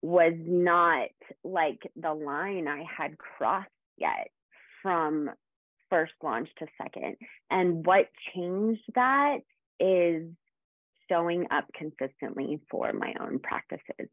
was 0.03 0.35
not 0.37 1.09
like 1.45 1.79
the 1.97 2.13
line 2.13 2.69
I 2.69 2.85
had 2.97 3.17
crossed 3.17 3.69
yet 3.97 4.29
from 4.83 5.31
first 5.89 6.13
launch 6.23 6.49
to 6.59 6.67
second. 6.81 7.17
And 7.51 7.87
what 7.87 8.07
changed 8.35 8.83
that 8.95 9.39
is 9.81 10.29
showing 11.09 11.47
up 11.51 11.67
consistently 11.75 12.61
for 12.71 12.93
my 12.93 13.15
own 13.21 13.39
practices 13.39 14.09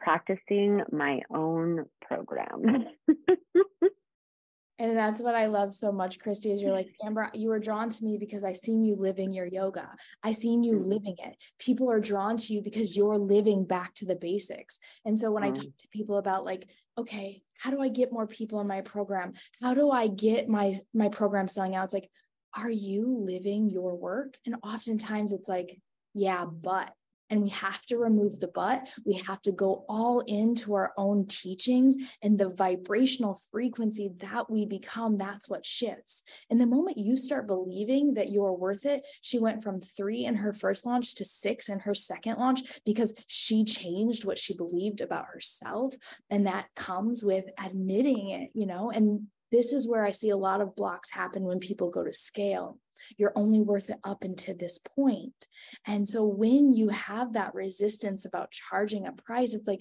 practicing 0.00 0.82
my 0.90 1.20
own 1.32 1.84
program. 2.02 2.86
and 4.78 4.96
that's 4.96 5.20
what 5.20 5.34
I 5.34 5.46
love 5.46 5.74
so 5.74 5.92
much, 5.92 6.18
Kristie, 6.18 6.52
is 6.52 6.62
you're 6.62 6.72
like, 6.72 6.88
Amber, 7.04 7.30
you 7.34 7.50
were 7.50 7.58
drawn 7.58 7.90
to 7.90 8.04
me 8.04 8.16
because 8.18 8.42
I 8.42 8.52
seen 8.52 8.82
you 8.82 8.96
living 8.96 9.32
your 9.32 9.46
yoga. 9.46 9.88
I 10.22 10.32
seen 10.32 10.62
you 10.64 10.76
mm-hmm. 10.76 10.90
living 10.90 11.16
it. 11.18 11.36
People 11.58 11.90
are 11.90 12.00
drawn 12.00 12.36
to 12.38 12.54
you 12.54 12.62
because 12.62 12.96
you're 12.96 13.18
living 13.18 13.64
back 13.64 13.94
to 13.96 14.06
the 14.06 14.16
basics. 14.16 14.78
And 15.04 15.16
so 15.16 15.30
when 15.30 15.42
mm-hmm. 15.42 15.52
I 15.52 15.64
talk 15.64 15.76
to 15.78 15.88
people 15.92 16.16
about 16.16 16.44
like, 16.44 16.68
okay, 16.98 17.42
how 17.58 17.70
do 17.70 17.82
I 17.82 17.88
get 17.88 18.12
more 18.12 18.26
people 18.26 18.60
in 18.60 18.66
my 18.66 18.80
program? 18.80 19.34
How 19.60 19.74
do 19.74 19.90
I 19.90 20.08
get 20.08 20.48
my 20.48 20.74
my 20.94 21.08
program 21.08 21.46
selling 21.46 21.76
out? 21.76 21.84
It's 21.84 21.94
like, 21.94 22.10
are 22.56 22.70
you 22.70 23.18
living 23.20 23.70
your 23.70 23.94
work? 23.94 24.36
And 24.46 24.56
oftentimes 24.64 25.32
it's 25.32 25.48
like, 25.48 25.78
yeah, 26.14 26.44
but 26.44 26.92
and 27.30 27.42
we 27.42 27.48
have 27.50 27.86
to 27.86 27.96
remove 27.96 28.40
the 28.40 28.48
but. 28.48 28.88
We 29.06 29.14
have 29.14 29.40
to 29.42 29.52
go 29.52 29.84
all 29.88 30.20
into 30.20 30.74
our 30.74 30.92
own 30.98 31.26
teachings 31.26 31.94
and 32.22 32.36
the 32.36 32.50
vibrational 32.50 33.40
frequency 33.52 34.10
that 34.18 34.50
we 34.50 34.66
become. 34.66 35.16
That's 35.16 35.48
what 35.48 35.64
shifts. 35.64 36.24
And 36.50 36.60
the 36.60 36.66
moment 36.66 36.98
you 36.98 37.16
start 37.16 37.46
believing 37.46 38.14
that 38.14 38.30
you're 38.30 38.52
worth 38.52 38.84
it, 38.84 39.06
she 39.22 39.38
went 39.38 39.62
from 39.62 39.80
three 39.80 40.24
in 40.24 40.34
her 40.34 40.52
first 40.52 40.84
launch 40.84 41.14
to 41.16 41.24
six 41.24 41.68
in 41.68 41.78
her 41.80 41.94
second 41.94 42.38
launch 42.38 42.80
because 42.84 43.14
she 43.28 43.64
changed 43.64 44.24
what 44.24 44.38
she 44.38 44.56
believed 44.56 45.00
about 45.00 45.26
herself. 45.32 45.94
And 46.28 46.46
that 46.46 46.66
comes 46.74 47.22
with 47.22 47.44
admitting 47.62 48.30
it, 48.30 48.50
you 48.54 48.66
know, 48.66 48.90
and 48.90 49.28
this 49.50 49.72
is 49.72 49.88
where 49.88 50.04
I 50.04 50.12
see 50.12 50.30
a 50.30 50.36
lot 50.36 50.60
of 50.60 50.76
blocks 50.76 51.10
happen 51.10 51.42
when 51.44 51.58
people 51.58 51.90
go 51.90 52.04
to 52.04 52.12
scale. 52.12 52.78
You're 53.16 53.32
only 53.34 53.60
worth 53.60 53.90
it 53.90 53.98
up 54.04 54.24
until 54.24 54.56
this 54.56 54.78
point. 54.78 55.46
And 55.86 56.08
so 56.08 56.24
when 56.24 56.72
you 56.72 56.88
have 56.90 57.32
that 57.32 57.54
resistance 57.54 58.24
about 58.24 58.50
charging 58.50 59.06
a 59.06 59.12
price, 59.12 59.54
it's 59.54 59.66
like, 59.66 59.80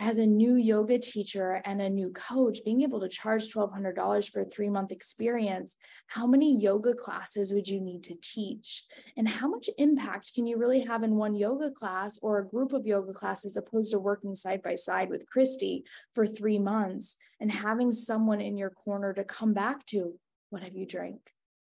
as 0.00 0.18
a 0.18 0.26
new 0.26 0.56
yoga 0.56 0.98
teacher 0.98 1.62
and 1.64 1.80
a 1.80 1.88
new 1.88 2.10
coach, 2.10 2.58
being 2.64 2.82
able 2.82 3.00
to 3.00 3.08
charge 3.08 3.48
$1,200 3.50 4.28
for 4.30 4.42
a 4.42 4.44
three 4.44 4.68
month 4.68 4.90
experience, 4.90 5.76
how 6.08 6.26
many 6.26 6.58
yoga 6.58 6.94
classes 6.94 7.52
would 7.52 7.68
you 7.68 7.80
need 7.80 8.02
to 8.04 8.16
teach? 8.20 8.84
And 9.16 9.28
how 9.28 9.48
much 9.48 9.70
impact 9.78 10.34
can 10.34 10.46
you 10.46 10.56
really 10.56 10.80
have 10.80 11.04
in 11.04 11.14
one 11.14 11.34
yoga 11.34 11.70
class 11.70 12.18
or 12.22 12.38
a 12.38 12.46
group 12.46 12.72
of 12.72 12.86
yoga 12.86 13.12
classes, 13.12 13.56
opposed 13.56 13.92
to 13.92 13.98
working 13.98 14.34
side 14.34 14.62
by 14.62 14.74
side 14.74 15.10
with 15.10 15.26
Kristie 15.30 15.82
for 16.12 16.26
three 16.26 16.58
months 16.58 17.16
and 17.40 17.50
having 17.50 17.92
someone 17.92 18.40
in 18.40 18.58
your 18.58 18.70
corner 18.70 19.12
to 19.14 19.22
come 19.22 19.54
back 19.54 19.86
to? 19.86 20.18
What 20.50 20.62
have 20.62 20.74
you 20.74 20.86
drank? 20.86 21.20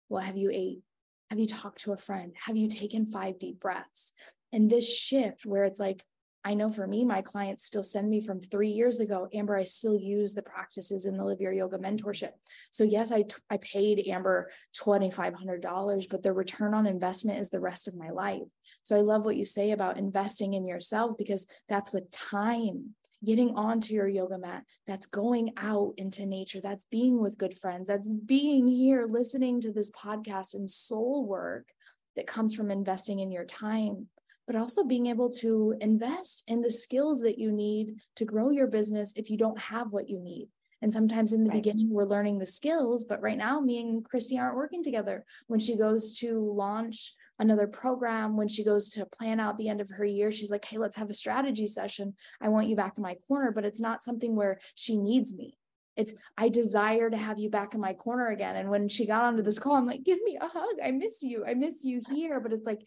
What 0.09 0.25
have 0.25 0.37
you 0.37 0.51
ate? 0.53 0.83
Have 1.31 1.39
you 1.39 1.47
talked 1.47 1.83
to 1.83 1.93
a 1.93 1.97
friend? 1.97 2.33
Have 2.45 2.57
you 2.57 2.69
taken 2.69 3.11
five 3.11 3.39
deep 3.39 3.61
breaths? 3.61 4.13
And 4.53 4.69
this 4.69 4.99
shift 4.99 5.47
where 5.47 5.65
it's 5.65 5.79
like, 5.79 6.05
I 6.45 6.55
know 6.55 6.71
for 6.71 6.87
me, 6.87 7.05
my 7.05 7.21
clients 7.21 7.65
still 7.65 7.83
send 7.83 8.09
me 8.09 8.21
from 8.21 8.41
three 8.41 8.71
years 8.71 8.99
ago, 8.99 9.29
Amber, 9.35 9.57
I 9.57 9.65
still 9.65 9.97
use 9.97 10.35
the 10.35 10.43
practices 10.43 11.05
in 11.05 11.17
the 11.17 11.25
Live 11.25 11.41
Your 11.41 11.53
Yoga 11.53 11.79
mentorship. 11.79 12.31
So 12.71 12.83
yes, 12.83 13.13
I, 13.13 13.25
I 13.51 13.59
paid 13.59 14.07
Amber 14.09 14.51
$2,500, 14.79 16.09
but 16.09 16.23
the 16.23 16.33
return 16.33 16.73
on 16.73 16.87
investment 16.87 17.41
is 17.41 17.51
the 17.51 17.61
rest 17.61 17.89
of 17.89 17.97
my 17.97 18.11
life. 18.11 18.49
So 18.83 18.97
I 18.97 19.01
love 19.01 19.25
what 19.25 19.37
you 19.37 19.45
say 19.45 19.73
about 19.73 19.99
investing 19.99 20.55
in 20.55 20.67
yourself 20.67 21.17
because 21.19 21.47
that's 21.69 21.93
with 21.93 22.11
time 22.11 22.95
getting 23.23 23.55
onto 23.55 23.93
your 23.93 24.09
yoga 24.09 24.39
mat, 24.39 24.65
that's 24.87 25.05
going 25.05 25.53
out 25.59 25.93
into 25.99 26.25
nature, 26.25 26.61
that's 26.63 26.85
being 26.85 27.21
with 27.21 27.37
good 27.37 27.55
friends, 27.55 27.89
that's 27.89 28.11
being 28.11 28.67
here, 28.67 29.07
listening 29.07 29.61
to 29.61 29.73
this 29.73 29.91
podcast 29.91 30.55
and 30.55 30.71
soul 30.71 31.27
work 31.27 31.69
that 32.17 32.27
comes 32.27 32.55
from 32.55 32.71
investing 32.71 33.19
in 33.19 33.31
your 33.31 33.45
time 33.45 34.09
but 34.51 34.59
also 34.59 34.83
being 34.83 35.07
able 35.07 35.31
to 35.31 35.77
invest 35.81 36.43
in 36.49 36.61
the 36.61 36.73
skills 36.73 37.21
that 37.21 37.39
you 37.39 37.53
need 37.53 37.95
to 38.17 38.25
grow 38.25 38.51
your 38.51 38.67
business 38.67 39.13
if 39.15 39.31
you 39.31 39.39
don't 39.39 39.61
have 39.61 39.93
what 39.93 40.09
you 40.09 40.19
need. 40.19 40.49
And 40.83 40.93
sometimes 40.93 41.33
in 41.33 41.45
the 41.45 41.51
right. 41.51 41.63
beginning, 41.63 41.89
we're 41.89 42.03
learning 42.03 42.41
the 42.41 42.47
skills, 42.47 43.05
but 43.05 43.23
right 43.23 43.39
now, 43.39 43.61
me 43.61 43.79
and 43.79 44.05
Kristie 44.05 44.41
aren't 44.41 44.57
working 44.57 44.83
together. 44.83 45.25
When 45.47 45.61
she 45.61 45.79
goes 45.79 46.19
to 46.19 46.53
launch 46.53 47.15
another 47.39 47.69
program, 47.69 48.37
when 48.37 48.49
she 48.49 48.65
goes 48.65 48.89
to 48.91 49.07
plan 49.07 49.39
out 49.39 49.57
the 49.57 49.69
end 49.69 49.81
of 49.81 49.91
her 49.91 50.05
year, 50.05 50.33
she's 50.33 50.51
like, 50.51 50.65
Hey, 50.65 50.79
let's 50.79 50.97
have 50.97 51.11
a 51.11 51.15
strategy 51.15 51.69
session. 51.69 52.15
I 52.41 52.49
want 52.49 52.67
you 52.67 52.75
back 52.75 52.95
in 52.97 53.05
my 53.05 53.15
corner, 53.29 53.53
but 53.53 53.65
it's 53.65 53.79
not 53.79 54.03
something 54.03 54.35
where 54.35 54.59
she 54.75 54.97
needs 54.97 55.33
me. 55.33 55.59
It's, 55.97 56.13
I 56.37 56.49
desire 56.49 57.09
to 57.09 57.17
have 57.17 57.39
you 57.39 57.51
back 57.51 57.75
in 57.75 57.81
my 57.81 57.93
corner 57.93 58.31
again. 58.31 58.57
And 58.57 58.69
when 58.69 58.89
she 58.89 59.07
got 59.07 59.23
onto 59.23 59.43
this 59.43 59.61
call, 59.61 59.77
I'm 59.77 59.87
like, 59.87 60.03
Give 60.03 60.19
me 60.25 60.39
a 60.41 60.49
hug. 60.49 60.75
I 60.85 60.91
miss 60.91 61.23
you. 61.23 61.45
I 61.47 61.55
miss 61.55 61.85
you 61.85 62.03
here. 62.11 62.41
But 62.41 62.53
it's 62.53 62.67
like, 62.67 62.81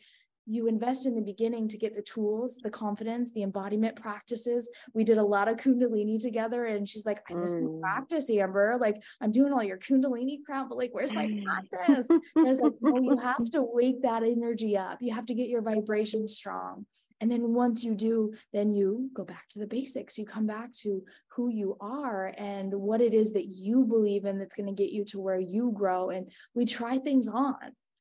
you 0.45 0.67
invest 0.67 1.05
in 1.05 1.15
the 1.15 1.21
beginning 1.21 1.67
to 1.69 1.77
get 1.77 1.93
the 1.93 2.01
tools, 2.01 2.57
the 2.61 2.69
confidence, 2.69 3.31
the 3.31 3.43
embodiment 3.43 3.95
practices. 3.95 4.69
We 4.93 5.03
did 5.03 5.17
a 5.17 5.23
lot 5.23 5.47
of 5.47 5.57
Kundalini 5.57 6.21
together, 6.21 6.65
and 6.65 6.87
she's 6.87 7.05
like, 7.05 7.21
I 7.29 7.33
miss 7.33 7.55
mm. 7.55 7.79
practice, 7.81 8.29
Amber. 8.29 8.77
Like, 8.79 9.01
I'm 9.21 9.31
doing 9.31 9.53
all 9.53 9.63
your 9.63 9.77
Kundalini 9.77 10.43
crap, 10.45 10.69
but 10.69 10.77
like, 10.77 10.93
where's 10.93 11.13
my 11.13 11.29
practice? 11.45 12.09
and 12.09 12.21
I 12.37 12.41
was 12.41 12.59
like, 12.59 12.73
no, 12.81 12.99
you 12.99 13.17
have 13.17 13.49
to 13.51 13.61
wake 13.61 14.01
that 14.01 14.23
energy 14.23 14.77
up. 14.77 14.97
You 15.01 15.13
have 15.13 15.25
to 15.27 15.33
get 15.33 15.49
your 15.49 15.61
vibration 15.61 16.27
strong. 16.27 16.85
And 17.21 17.31
then 17.31 17.53
once 17.53 17.85
you 17.85 17.95
do, 17.95 18.33
then 18.51 18.69
you 18.69 19.09
go 19.13 19.23
back 19.23 19.47
to 19.51 19.59
the 19.59 19.67
basics. 19.67 20.17
You 20.17 20.25
come 20.25 20.45
back 20.45 20.73
to 20.81 21.03
who 21.29 21.49
you 21.49 21.77
are 21.79 22.33
and 22.37 22.73
what 22.73 22.99
it 22.99 23.13
is 23.13 23.31
that 23.33 23.45
you 23.45 23.85
believe 23.85 24.25
in 24.25 24.39
that's 24.39 24.55
going 24.55 24.67
to 24.67 24.83
get 24.83 24.91
you 24.91 25.05
to 25.05 25.21
where 25.21 25.39
you 25.39 25.71
grow. 25.73 26.09
And 26.09 26.29
we 26.53 26.65
try 26.65 26.97
things 26.97 27.29
on 27.29 27.55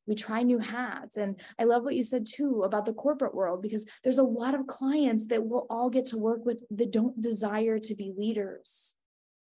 we 0.07 0.15
try 0.15 0.43
new 0.43 0.59
hats. 0.59 1.17
And 1.17 1.41
I 1.59 1.65
love 1.65 1.85
what 1.85 1.95
you 1.95 2.05
said 2.05 2.27
too 2.27 2.63
about 2.65 2.87
the 2.87 2.93
corporate 2.93 3.35
world, 3.35 3.63
because 3.63 3.85
there's 4.03 4.19
a 4.19 4.25
lot 4.25 4.55
of 4.55 4.67
clients 4.67 5.27
that 5.27 5.45
we'll 5.45 5.67
all 5.71 5.91
get 5.91 6.07
to 6.07 6.19
work 6.19 6.45
with 6.45 6.63
that 6.71 6.93
don't 6.93 7.21
desire 7.21 7.79
to 7.79 7.95
be 7.95 8.13
leaders. 8.17 8.95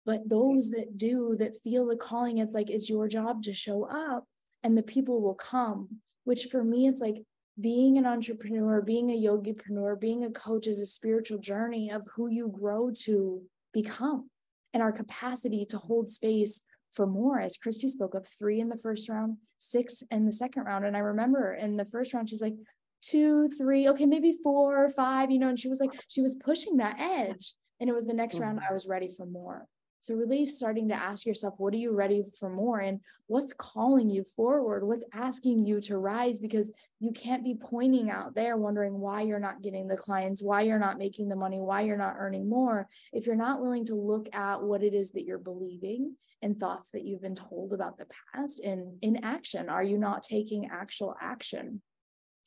But 0.06 0.28
those 0.28 0.72
that 0.72 0.98
do, 0.98 1.36
that 1.40 1.62
feel 1.62 1.86
the 1.86 1.96
calling, 1.96 2.40
it's 2.40 2.54
like 2.54 2.70
it's 2.70 2.90
your 2.90 3.08
job 3.08 3.44
to 3.44 3.54
show 3.54 3.84
up 3.84 4.26
and 4.64 4.78
the 4.78 4.84
people 4.84 5.22
will 5.22 5.36
come. 5.36 6.02
Which 6.24 6.46
for 6.46 6.64
me, 6.64 6.88
it's 6.88 7.02
like 7.02 7.24
being 7.60 7.98
an 7.98 8.06
entrepreneur, 8.06 8.82
being 8.82 9.10
a 9.10 9.22
yogipreneur, 9.22 10.00
being 10.00 10.24
a 10.24 10.30
coach 10.30 10.68
is 10.68 10.80
a 10.80 10.86
spiritual 10.86 11.40
journey 11.40 11.92
of 11.92 12.06
who 12.16 12.28
you 12.28 12.48
grow 12.48 12.92
to 13.04 13.42
become 13.74 14.30
and 14.74 14.84
our 14.84 14.92
capacity 14.92 15.66
to 15.66 15.78
hold 15.78 16.10
space 16.10 16.62
for 16.92 17.06
more, 17.06 17.40
as 17.40 17.58
Kristie 17.58 17.90
spoke 17.90 18.16
of, 18.16 18.28
three 18.28 18.60
in 18.60 18.70
the 18.70 18.78
first 18.78 19.10
round, 19.10 19.38
six 19.58 20.04
in 20.12 20.26
the 20.26 20.34
second 20.34 20.64
round. 20.64 20.86
And 20.86 20.96
I 20.96 21.00
remember 21.00 21.54
in 21.54 21.78
the 21.78 21.86
first 21.86 22.14
round, 22.14 22.30
she's 22.30 22.42
like, 22.42 22.56
two, 23.02 23.48
three, 23.50 23.88
okay, 23.90 24.06
maybe 24.06 24.38
four, 24.44 24.90
five, 24.90 25.32
you 25.32 25.40
know, 25.40 25.50
and 25.50 25.60
she 25.60 25.70
was 25.70 25.80
like, 25.80 25.92
she 26.08 26.22
was 26.22 26.36
pushing 26.36 26.78
that 26.78 27.00
edge. 27.00 27.54
And 27.80 27.90
it 27.90 27.94
was 27.94 28.06
the 28.06 28.14
next 28.14 28.36
mm-hmm. 28.36 28.46
round 28.46 28.60
I 28.68 28.74
was 28.74 28.88
ready 28.88 29.10
for 29.16 29.26
more. 29.26 29.66
So, 30.02 30.16
really 30.16 30.46
starting 30.46 30.88
to 30.90 30.96
ask 30.96 31.26
yourself, 31.26 31.56
what 31.58 31.74
are 31.74 31.78
you 31.78 31.92
ready 31.92 32.24
for 32.40 32.50
more? 32.50 32.80
And 32.80 33.02
what's 33.28 33.54
calling 33.54 34.10
you 34.10 34.24
forward? 34.24 34.86
What's 34.86 35.04
asking 35.14 35.66
you 35.66 35.82
to 35.82 35.98
rise? 35.98 36.40
Because 36.40 36.72
you 37.00 37.12
can't 37.12 37.44
be 37.44 37.56
pointing 37.56 38.10
out 38.10 38.34
there 38.34 38.56
wondering 38.56 39.00
why 39.00 39.22
you're 39.22 39.40
not 39.40 39.62
getting 39.62 39.88
the 39.88 39.98
clients, 39.98 40.42
why 40.42 40.62
you're 40.62 40.80
not 40.80 40.98
making 40.98 41.28
the 41.28 41.36
money, 41.36 41.60
why 41.60 41.82
you're 41.82 41.98
not 41.98 42.16
earning 42.18 42.50
more. 42.50 42.88
If 43.12 43.28
you're 43.28 43.36
not 43.36 43.62
willing 43.62 43.86
to 43.88 43.96
look 43.96 44.34
at 44.34 44.62
what 44.62 44.84
it 44.84 44.94
is 44.94 45.12
that 45.12 45.26
you're 45.26 45.38
believing 45.38 46.16
and 46.42 46.58
thoughts 46.58 46.92
that 46.92 47.04
you've 47.04 47.22
been 47.22 47.36
told 47.36 47.74
about 47.74 47.98
the 47.98 48.08
past 48.34 48.62
and 48.62 48.98
in 49.02 49.24
action, 49.24 49.70
are 49.70 49.84
you 49.84 49.98
not 49.98 50.24
taking 50.24 50.70
actual 50.72 51.16
action? 51.22 51.82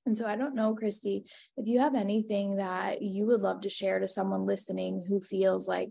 And 0.07 0.17
so 0.17 0.27
I 0.27 0.37
don't 0.37 0.55
know, 0.55 0.75
Kristie, 0.75 1.31
if 1.57 1.67
you 1.67 1.79
have 1.79 1.95
anything 1.95 2.57
that 2.57 3.03
you 3.03 3.27
would 3.27 3.41
love 3.41 3.61
to 3.61 3.69
share 3.69 4.01
to 4.01 4.09
someone 4.09 4.47
listening 4.47 5.05
who 5.07 5.21
feels 5.21 5.69
like 5.69 5.91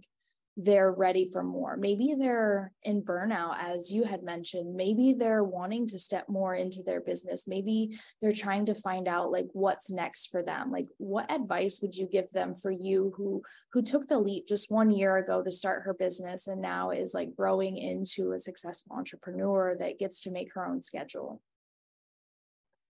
they're 0.58 0.92
ready 0.92 1.30
for 1.32 1.44
more. 1.44 1.78
Maybe 1.78 2.14
they're 2.18 2.74
in 2.84 3.02
burnout, 3.02 3.58
as 3.60 3.92
you 3.92 4.04
had 4.04 4.24
mentioned. 4.24 4.76
Maybe 4.76 5.14
they're 5.14 5.44
wanting 5.44 5.88
to 5.88 6.00
step 6.00 6.28
more 6.28 6.54
into 6.54 6.84
their 6.84 7.00
business. 7.00 7.48
Maybe 7.48 7.98
they're 8.22 8.34
trying 8.34 8.66
to 8.66 8.76
find 8.76 9.08
out 9.08 9.32
like 9.32 9.48
what's 9.54 9.90
next 9.90 10.28
for 10.28 10.44
them. 10.44 10.70
Like, 10.70 10.88
what 10.98 11.32
advice 11.32 11.80
would 11.82 11.96
you 11.96 12.06
give 12.06 12.30
them 12.32 12.54
for 12.54 12.70
you 12.72 13.14
who 13.16 13.42
who 13.72 13.82
took 13.82 14.08
the 14.08 14.20
leap 14.20 14.48
just 14.48 14.72
one 14.72 14.92
year 14.92 15.18
ago 15.18 15.42
to 15.42 15.52
start 15.52 15.84
her 15.86 15.94
business 15.94 16.48
and 16.48 16.62
now 16.62 16.92
is 16.92 17.14
like 17.14 17.36
growing 17.36 17.78
into 17.78 18.34
a 18.34 18.40
successful 18.40 18.96
entrepreneur 18.96 19.76
that 19.80 20.00
gets 20.00 20.22
to 20.24 20.32
make 20.32 20.54
her 20.54 20.66
own 20.66 20.82
schedule? 20.82 21.42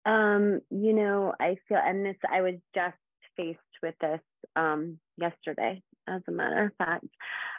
Um, 0.06 0.62
you 0.72 0.94
know, 0.94 1.34
I 1.40 1.58
feel, 1.68 1.78
and 1.78 2.06
this, 2.06 2.16
I 2.32 2.42
was 2.42 2.56
just 2.74 2.98
faced 3.36 3.60
with 3.84 3.96
this 4.02 4.20
um 4.56 5.00
yesterday 5.18 5.82
as 6.08 6.22
a 6.28 6.32
matter 6.32 6.66
of 6.66 6.72
fact, 6.78 7.06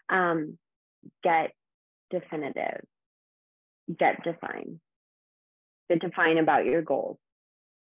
um, 0.09 0.59
get 1.23 1.53
definitive, 2.11 2.85
get 3.99 4.23
defined, 4.25 4.81
get 5.89 6.01
define 6.01 6.39
about 6.39 6.65
your 6.65 6.83
goals, 6.83 7.19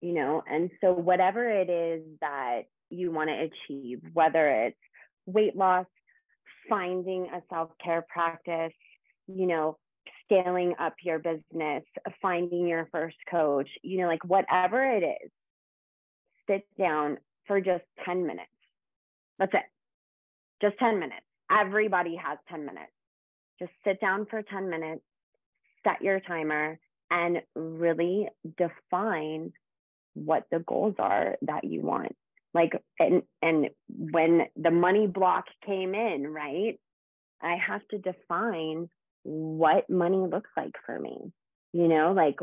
you 0.01 0.13
know, 0.13 0.43
and 0.51 0.71
so 0.81 0.93
whatever 0.93 1.49
it 1.49 1.71
is 1.71 2.03
that 2.21 2.63
you 2.91 3.11
want 3.11 3.31
to 3.31 3.49
achieve, 3.51 4.01
whether 4.13 4.49
it's 4.67 4.79
weight 5.27 5.57
loss, 5.57 5.87
finding 6.69 7.27
a 7.27 7.43
self 7.51 7.71
care 7.83 8.05
practice, 8.09 8.73
you 9.27 9.47
know, 9.47 9.77
scaling 10.25 10.75
up 10.79 10.95
your 11.03 11.19
business, 11.19 11.85
finding 12.21 12.67
your 12.67 12.89
first 12.93 13.17
coach, 13.31 13.69
you 13.83 13.99
know, 13.99 14.07
like 14.07 14.25
whatever 14.25 14.85
it 14.85 15.03
is, 15.03 15.31
sit 16.49 16.67
down 16.79 17.19
for 17.47 17.61
just 17.61 17.85
10 18.05 18.27
minutes. 18.27 18.51
That's 19.39 19.53
it 19.55 19.63
just 20.61 20.79
10 20.79 20.99
minutes. 20.99 21.27
Everybody 21.51 22.17
has 22.17 22.39
10 22.49 22.61
minutes. 22.61 22.93
Just 23.59 23.73
sit 23.85 24.01
down 24.01 24.27
for 24.29 24.43
10 24.43 24.69
minutes, 24.69 25.03
set 25.85 26.03
your 26.03 26.21
timer, 26.21 26.79
and 27.11 27.39
really 27.55 28.29
define 28.59 29.53
what 30.15 30.45
the 30.51 30.59
goals 30.61 30.95
are 30.99 31.37
that 31.43 31.65
you 31.65 31.83
want. 31.83 32.15
Like, 32.53 32.73
and, 32.99 33.23
and 33.43 33.69
when 33.89 34.47
the 34.57 34.71
money 34.71 35.07
block 35.07 35.45
came 35.65 35.95
in, 35.95 36.27
right, 36.27 36.79
I 37.43 37.57
have 37.67 37.87
to 37.91 37.99
define 37.99 38.89
what 39.23 39.91
money 39.91 40.27
looks 40.31 40.51
like 40.57 40.75
for 40.85 40.99
me. 40.99 41.33
You 41.73 41.89
know, 41.89 42.15
like 42.17 42.37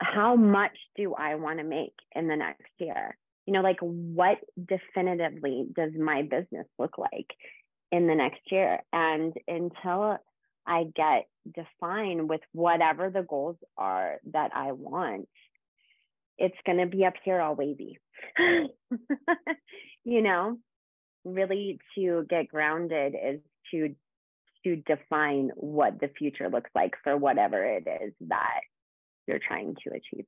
how 0.00 0.36
much 0.36 0.76
do 0.96 1.14
I 1.14 1.34
want 1.34 1.58
to 1.58 1.64
make 1.64 1.94
in 2.14 2.28
the 2.28 2.36
next 2.36 2.70
year? 2.78 3.18
You 3.46 3.52
know 3.52 3.60
like 3.60 3.78
what 3.80 4.38
definitively 4.56 5.66
does 5.74 5.92
my 5.98 6.22
business 6.22 6.66
look 6.78 6.98
like 6.98 7.30
in 7.92 8.06
the 8.06 8.14
next 8.14 8.40
year? 8.50 8.80
And 8.92 9.32
until 9.48 10.18
i 10.66 10.84
get 10.96 11.26
defined 11.54 12.26
with 12.28 12.40
whatever 12.52 13.10
the 13.10 13.22
goals 13.22 13.56
are 13.76 14.16
that 14.32 14.50
i 14.54 14.72
want 14.72 15.28
it's 16.38 16.56
going 16.66 16.78
to 16.78 16.86
be 16.86 17.04
up 17.04 17.14
here 17.24 17.40
all 17.40 17.54
wavy. 17.54 17.98
You 20.06 20.20
know? 20.20 20.58
Really 21.24 21.78
to 21.94 22.26
get 22.28 22.48
grounded 22.48 23.14
is 23.14 23.40
to 23.70 23.94
to 24.64 24.76
define 24.76 25.50
what 25.56 25.98
the 25.98 26.08
future 26.18 26.50
looks 26.50 26.70
like 26.74 26.92
for 27.02 27.16
whatever 27.16 27.64
it 27.64 27.86
is 28.02 28.12
that 28.28 28.60
you're 29.26 29.38
trying 29.38 29.74
to 29.84 29.90
achieve 29.90 30.26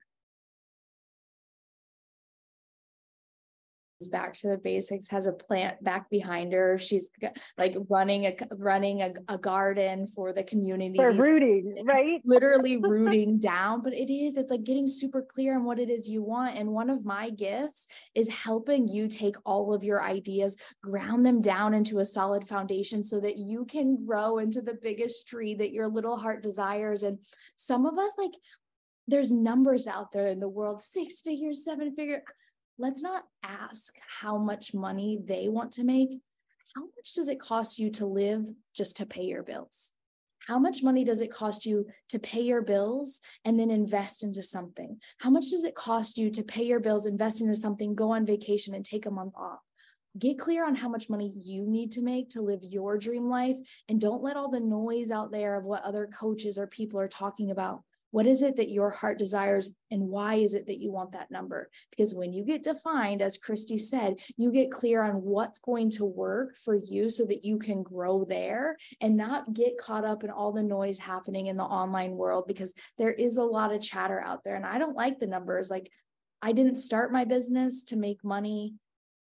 back 4.05 4.35
to 4.35 4.49
the 4.49 4.59
basics 4.59 5.09
has 5.09 5.27
a 5.27 5.33
plant 5.33 5.83
back 5.83 6.11
behind 6.11 6.53
her. 6.53 6.77
She's 6.79 7.11
like 7.57 7.77
running 7.89 8.27
a 8.27 8.37
running 8.57 9.03
a, 9.03 9.15
a 9.29 9.39
garden 9.39 10.07
for 10.07 10.33
the 10.33 10.43
community. 10.43 10.97
For 10.97 11.11
rooting 11.13 11.83
right? 11.87 12.21
literally 12.25 12.77
rooting 12.83 13.39
down 13.39 13.83
but 13.83 13.95
it 13.95 14.13
is 14.13 14.37
it's 14.37 14.51
like 14.51 14.65
getting 14.65 14.87
super 14.87 15.23
clear 15.23 15.57
on 15.57 15.65
what 15.65 15.79
it 15.79 15.89
is 15.89 16.09
you 16.09 16.23
want 16.23 16.57
and 16.57 16.69
one 16.69 16.91
of 16.91 17.05
my 17.05 17.31
gifts 17.31 17.87
is 18.15 18.29
helping 18.29 18.89
you 18.89 19.09
take 19.09 19.37
all 19.45 19.75
of 19.75 19.83
your 19.83 20.03
ideas 20.03 20.57
ground 20.83 21.25
them 21.25 21.41
down 21.41 21.75
into 21.75 21.99
a 21.99 22.05
solid 22.05 22.47
foundation 22.47 23.03
so 23.03 23.21
that 23.21 23.39
you 23.39 23.65
can 23.65 24.05
grow 24.05 24.39
into 24.39 24.61
the 24.61 24.79
biggest 24.83 25.27
tree 25.27 25.55
that 25.55 25.73
your 25.73 25.89
little 25.89 26.17
heart 26.17 26.43
desires 26.43 27.03
and 27.03 27.19
some 27.57 27.87
of 27.87 27.99
us 27.99 28.13
like 28.19 28.33
there's 29.09 29.33
numbers 29.33 29.87
out 29.87 30.13
there 30.13 30.27
in 30.27 30.41
the 30.41 30.49
world 30.49 30.83
six 30.83 31.21
figures 31.21 31.65
seven 31.65 31.95
figure 31.95 32.23
let's 32.79 33.03
not 33.03 33.25
ask 33.43 33.95
how 34.21 34.39
much 34.39 34.75
money 34.75 35.19
they 35.25 35.49
want 35.49 35.73
to 35.73 35.85
make. 35.85 36.11
How 36.75 36.83
much 36.83 37.15
does 37.15 37.29
it 37.29 37.41
cost 37.41 37.79
you 37.79 37.91
to 37.93 38.07
live 38.07 38.47
just 38.75 38.97
to 38.97 39.07
pay 39.07 39.25
your 39.25 39.43
bills? 39.43 39.93
How 40.47 40.59
much 40.59 40.83
money 40.83 41.03
does 41.03 41.21
it 41.21 41.33
cost 41.33 41.65
you 41.67 41.87
to 42.11 42.19
pay 42.19 42.43
your 42.43 42.63
bills 42.63 43.21
and 43.45 43.59
then 43.59 43.71
invest 43.71 44.23
into 44.23 44.43
something? 44.43 44.99
How 45.19 45.31
much 45.31 45.51
does 45.51 45.65
it 45.65 45.75
cost 45.75 46.19
you 46.19 46.31
to 46.31 46.43
pay 46.43 46.65
your 46.65 46.81
bills, 46.81 47.07
invest 47.07 47.41
into 47.41 47.55
something, 47.55 47.95
go 47.95 48.11
on 48.11 48.27
vacation, 48.27 48.75
and 48.75 48.85
take 48.85 49.07
a 49.07 49.11
month 49.11 49.35
off? 49.37 49.61
Get 50.19 50.39
clear 50.39 50.67
on 50.67 50.75
how 50.75 50.89
much 50.89 51.11
money 51.11 51.35
you 51.43 51.67
need 51.67 51.93
to 51.93 52.03
make 52.03 52.31
to 52.31 52.43
live 52.43 52.61
your 52.63 52.97
dream 52.97 53.29
life 53.29 53.57
and 53.89 54.01
don't 54.01 54.23
let 54.23 54.37
all 54.37 54.51
the 54.51 54.61
noise 54.61 55.11
out 55.11 55.33
there 55.33 55.57
of 55.57 55.65
what 55.65 55.83
other 55.83 56.07
coaches 56.07 56.59
or 56.59 56.67
people 56.67 57.01
are 57.01 57.09
talking 57.09 57.51
about 57.51 57.83
what 58.17 58.27
is 58.27 58.41
it 58.41 58.57
that 58.57 58.71
your 58.71 58.89
heart 58.89 59.19
desires 59.19 59.77
and 59.91 60.09
why 60.09 60.37
is 60.37 60.55
it 60.55 60.69
that 60.69 60.81
you 60.81 60.91
want 60.91 61.13
that 61.13 61.31
number? 61.31 61.69
Because 61.91 62.15
when 62.15 62.33
you 62.33 62.47
get 62.47 62.63
defined, 62.63 63.21
as 63.21 63.37
Kristie 63.37 63.79
said, 63.79 64.21
you 64.39 64.51
get 64.51 64.71
clear 64.71 65.03
on 65.03 65.17
what's 65.17 65.59
going 65.59 65.91
to 65.91 66.07
work 66.07 66.57
for 66.57 66.75
you 66.75 67.11
so 67.11 67.27
that 67.27 67.45
you 67.45 67.59
can 67.59 67.83
grow 67.83 68.25
there 68.25 68.79
and 69.03 69.19
not 69.19 69.53
get 69.53 69.77
caught 69.77 70.07
up 70.07 70.25
in 70.25 70.31
all 70.31 70.51
the 70.51 70.63
noise 70.63 70.99
happening 70.99 71.49
in 71.49 71.59
the 71.59 71.63
online 71.63 72.13
world 72.13 72.47
because 72.49 72.73
there 72.97 73.13
is 73.13 73.37
a 73.37 73.45
lot 73.45 73.75
of 73.75 73.83
chatter 73.83 74.19
out 74.19 74.43
there. 74.45 74.57
And 74.57 74.65
I 74.65 74.79
don't 74.79 74.97
like 74.97 75.19
the 75.19 75.27
numbers. 75.27 75.69
Like, 75.69 75.91
I 76.41 76.53
didn't 76.53 76.77
start 76.77 77.13
my 77.13 77.27
business 77.27 77.83
to 77.89 77.97
make 77.97 78.25
money 78.25 78.77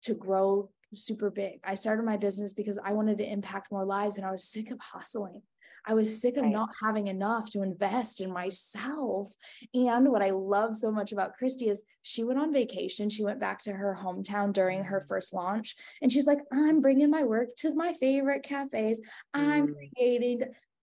to 0.03 0.13
grow 0.13 0.69
super 0.93 1.31
big. 1.31 1.59
I 1.63 1.73
started 1.73 2.05
my 2.05 2.17
business 2.17 2.53
because 2.53 2.77
I 2.77 2.93
wanted 2.93 3.17
to 3.17 3.27
impact 3.27 3.71
more 3.71 3.83
lives 3.83 4.17
and 4.17 4.27
I 4.27 4.31
was 4.31 4.47
sick 4.47 4.69
of 4.69 4.79
hustling. 4.79 5.41
I 5.87 5.93
was 5.93 6.21
sick 6.21 6.37
of 6.37 6.43
right. 6.43 6.51
not 6.51 6.69
having 6.81 7.07
enough 7.07 7.49
to 7.51 7.61
invest 7.61 8.21
in 8.21 8.31
myself. 8.31 9.31
And 9.73 10.09
what 10.09 10.23
I 10.23 10.31
love 10.31 10.75
so 10.75 10.91
much 10.91 11.11
about 11.11 11.33
Kristie 11.41 11.69
is 11.69 11.83
she 12.01 12.23
went 12.23 12.39
on 12.39 12.53
vacation. 12.53 13.09
She 13.09 13.23
went 13.23 13.39
back 13.39 13.61
to 13.63 13.73
her 13.73 13.97
hometown 14.01 14.53
during 14.53 14.83
her 14.83 15.01
mm. 15.01 15.07
first 15.07 15.33
launch. 15.33 15.75
And 16.01 16.11
she's 16.11 16.25
like, 16.25 16.39
I'm 16.51 16.81
bringing 16.81 17.09
my 17.09 17.23
work 17.23 17.55
to 17.57 17.73
my 17.73 17.93
favorite 17.93 18.43
cafes. 18.43 19.01
I'm 19.33 19.67
mm. 19.67 19.73
creating. 19.95 20.41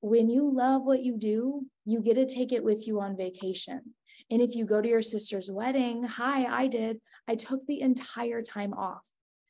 When 0.01 0.29
you 0.29 0.53
love 0.53 0.84
what 0.84 1.01
you 1.01 1.18
do, 1.18 1.65
you 1.86 2.01
get 2.01 2.15
to 2.15 2.26
take 2.26 2.51
it 2.51 2.63
with 2.63 2.88
you 2.88 2.99
on 2.99 3.15
vacation. 3.15 3.82
And 4.30 4.41
if 4.41 4.53
you 4.53 4.65
go 4.65 4.82
to 4.82 4.89
your 4.89 5.01
sister's 5.01 5.49
wedding, 5.49 6.03
hi, 6.03 6.45
I 6.45 6.68
did, 6.68 6.99
I 7.28 7.36
took 7.36 7.65
the 7.65 7.80
entire 7.80 8.41
time 8.41 8.74
off 8.74 9.01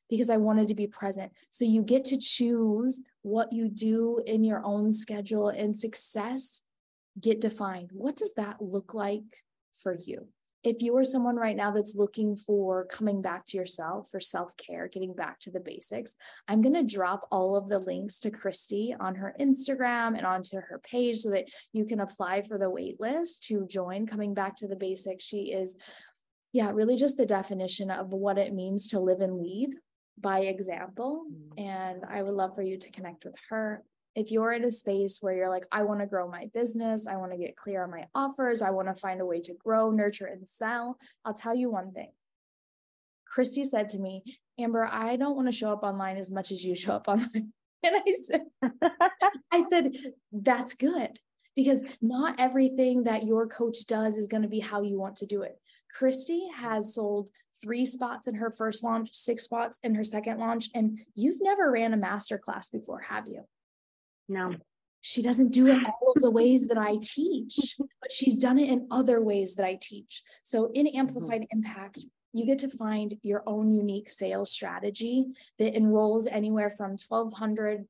because 0.10 0.30
I 0.30 0.38
wanted 0.38 0.68
to 0.68 0.76
be 0.76 0.88
present. 0.88 1.32
So 1.49 1.66
you 1.66 1.82
get 1.82 2.06
to 2.06 2.18
choose 2.18 3.01
what 3.22 3.51
you 3.54 3.70
do 3.70 4.22
in 4.26 4.43
your 4.43 4.64
own 4.64 4.91
schedule 4.91 5.49
and 5.49 5.76
success 5.76 6.62
get 7.20 7.41
defined. 7.41 7.91
What 7.93 8.16
does 8.16 8.34
that 8.36 8.62
look 8.62 8.93
like 8.93 9.43
for 9.72 9.95
you? 9.95 10.28
if 10.64 10.82
you 10.82 10.95
are 10.95 11.04
someone 11.04 11.36
right 11.36 11.56
now 11.56 11.72
that's 11.72 11.95
looking 11.95 12.38
for 12.38 12.86
coming 12.86 13.22
back 13.22 13.45
to 13.47 13.58
yourself 13.58 14.10
for 14.10 14.20
self 14.20 14.56
care, 14.56 14.88
getting 14.88 15.14
back 15.14 15.39
to 15.41 15.51
the 15.51 15.60
basics, 15.60 16.16
I'm 16.47 16.62
going 16.62 16.76
to 16.76 16.84
drop 16.84 17.28
all 17.32 17.56
of 17.56 17.68
the 17.68 17.80
links 17.80 18.20
to 18.20 18.32
Kristie 18.32 18.95
on 18.97 19.16
her 19.16 19.36
Instagram 19.39 20.16
and 20.18 20.26
onto 20.26 20.58
her 20.58 20.80
page 20.80 21.18
so 21.18 21.32
that 21.32 21.49
you 21.74 21.86
can 21.86 21.99
apply 21.99 22.43
for 22.43 22.58
the 22.58 22.70
wait 22.70 22.99
list 22.99 23.43
to 23.43 23.68
join 23.68 24.08
coming 24.08 24.34
back 24.34 24.56
to 24.58 24.68
the 24.68 24.76
basics. 24.78 25.26
She 25.26 25.51
is, 25.51 25.76
yeah, 26.54 26.72
really 26.72 26.95
just 26.95 27.18
the 27.18 27.26
definition 27.26 27.91
of 27.91 28.14
what 28.14 28.38
it 28.38 28.54
means 28.54 28.88
to 28.89 28.99
live 28.99 29.20
and 29.20 29.38
lead 29.38 29.76
by 30.20 30.41
example. 30.41 31.26
Mm. 31.57 31.66
And 31.66 32.03
I 32.09 32.22
would 32.24 32.34
love 32.34 32.55
for 32.55 32.61
you 32.61 32.78
to 32.78 32.91
connect 32.91 33.26
with 33.26 33.36
her 33.49 33.84
if 34.16 34.32
you're 34.32 34.51
in 34.51 34.64
a 34.64 34.72
space 34.72 35.20
where 35.22 35.34
you're 35.34 35.49
like, 35.49 35.66
I 35.72 35.84
want 35.84 35.99
to 36.01 36.05
grow 36.05 36.30
my 36.30 36.49
business, 36.53 37.07
I 37.07 37.16
want 37.16 37.32
to 37.32 37.38
get 37.38 37.57
clear 37.57 37.84
on 37.84 37.91
my 37.91 38.05
offers, 38.14 38.61
I 38.61 38.70
want 38.70 38.88
to 38.88 38.93
find 38.93 39.22
a 39.22 39.26
way 39.26 39.41
to 39.41 39.53
grow, 39.53 39.89
nurture, 39.89 40.26
and 40.26 40.47
sell, 40.47 40.97
I'll 41.26 41.34
tell 41.34 41.55
you 41.55 41.72
one 41.72 41.91
thing. 41.91 42.11
Kristie 43.36 43.66
said 43.66 43.89
to 43.89 43.99
me, 43.99 44.24
Amber, 44.59 44.88
I 44.89 45.16
don't 45.16 45.36
want 45.36 45.47
to 45.47 45.51
show 45.51 45.72
up 45.72 45.84
online 45.84 46.18
as 46.18 46.32
much 46.32 46.51
as 46.51 46.64
you 46.64 46.76
show 46.76 46.93
up 46.93 47.07
online. 47.07 47.53
And 47.86 47.95
I 47.95 48.14
said, 48.14 48.41
I 49.51 49.66
said, 49.70 49.91
that's 50.32 50.74
good 50.74 51.20
because 51.55 51.84
not 52.01 52.39
everything 52.39 53.03
that 53.03 53.26
your 53.26 53.47
coach 53.47 53.86
does 53.88 54.16
is 54.16 54.28
going 54.28 54.43
to 54.43 54.49
be 54.49 54.59
how 54.59 54.84
you 54.84 54.97
want 54.97 55.18
to 55.18 55.26
do 55.26 55.41
it. 55.41 55.59
Kristie 55.99 56.47
has 56.55 56.93
sold 56.93 57.30
three 57.64 57.86
spots 57.86 58.28
in 58.28 58.36
her 58.36 58.51
first 58.51 58.84
launch, 58.84 59.14
six 59.14 59.43
spots 59.43 59.80
in 59.84 59.95
her 59.95 60.03
second 60.03 60.39
launch, 60.39 60.70
and 60.76 60.99
you've 61.16 61.41
never 61.41 61.72
ran 61.72 61.93
a 61.93 61.97
master 61.97 62.38
class 62.38 62.70
before, 62.70 62.99
have 62.99 63.28
you? 63.28 63.43
No. 64.28 64.55
She 65.01 65.22
doesn't 65.22 65.51
do 65.51 65.68
it 65.68 65.80
all 65.86 66.14
of 66.16 66.22
the 66.22 66.32
ways 66.32 66.68
that 66.68 66.78
I 66.78 66.97
teach, 67.01 67.76
but 68.01 68.11
she's 68.11 68.38
done 68.38 68.59
it 68.59 68.70
in 68.70 68.88
other 68.91 69.22
ways 69.22 69.55
that 69.55 69.66
I 69.66 69.78
teach. 69.82 70.22
So 70.43 70.72
in 70.74 70.86
mm-hmm. 70.86 70.99
Amplified. 70.99 71.47
Impact, 71.51 72.05
you 72.34 72.45
get 72.45 72.59
to 72.59 72.70
find 72.70 73.14
your 73.22 73.43
own 73.45 73.74
unique 73.74 74.09
sales 74.09 74.51
strategy 74.51 75.28
that 75.59 75.76
enrolls 75.76 76.28
anywhere 76.28 76.70
from 76.70 76.97
1200 77.07 77.86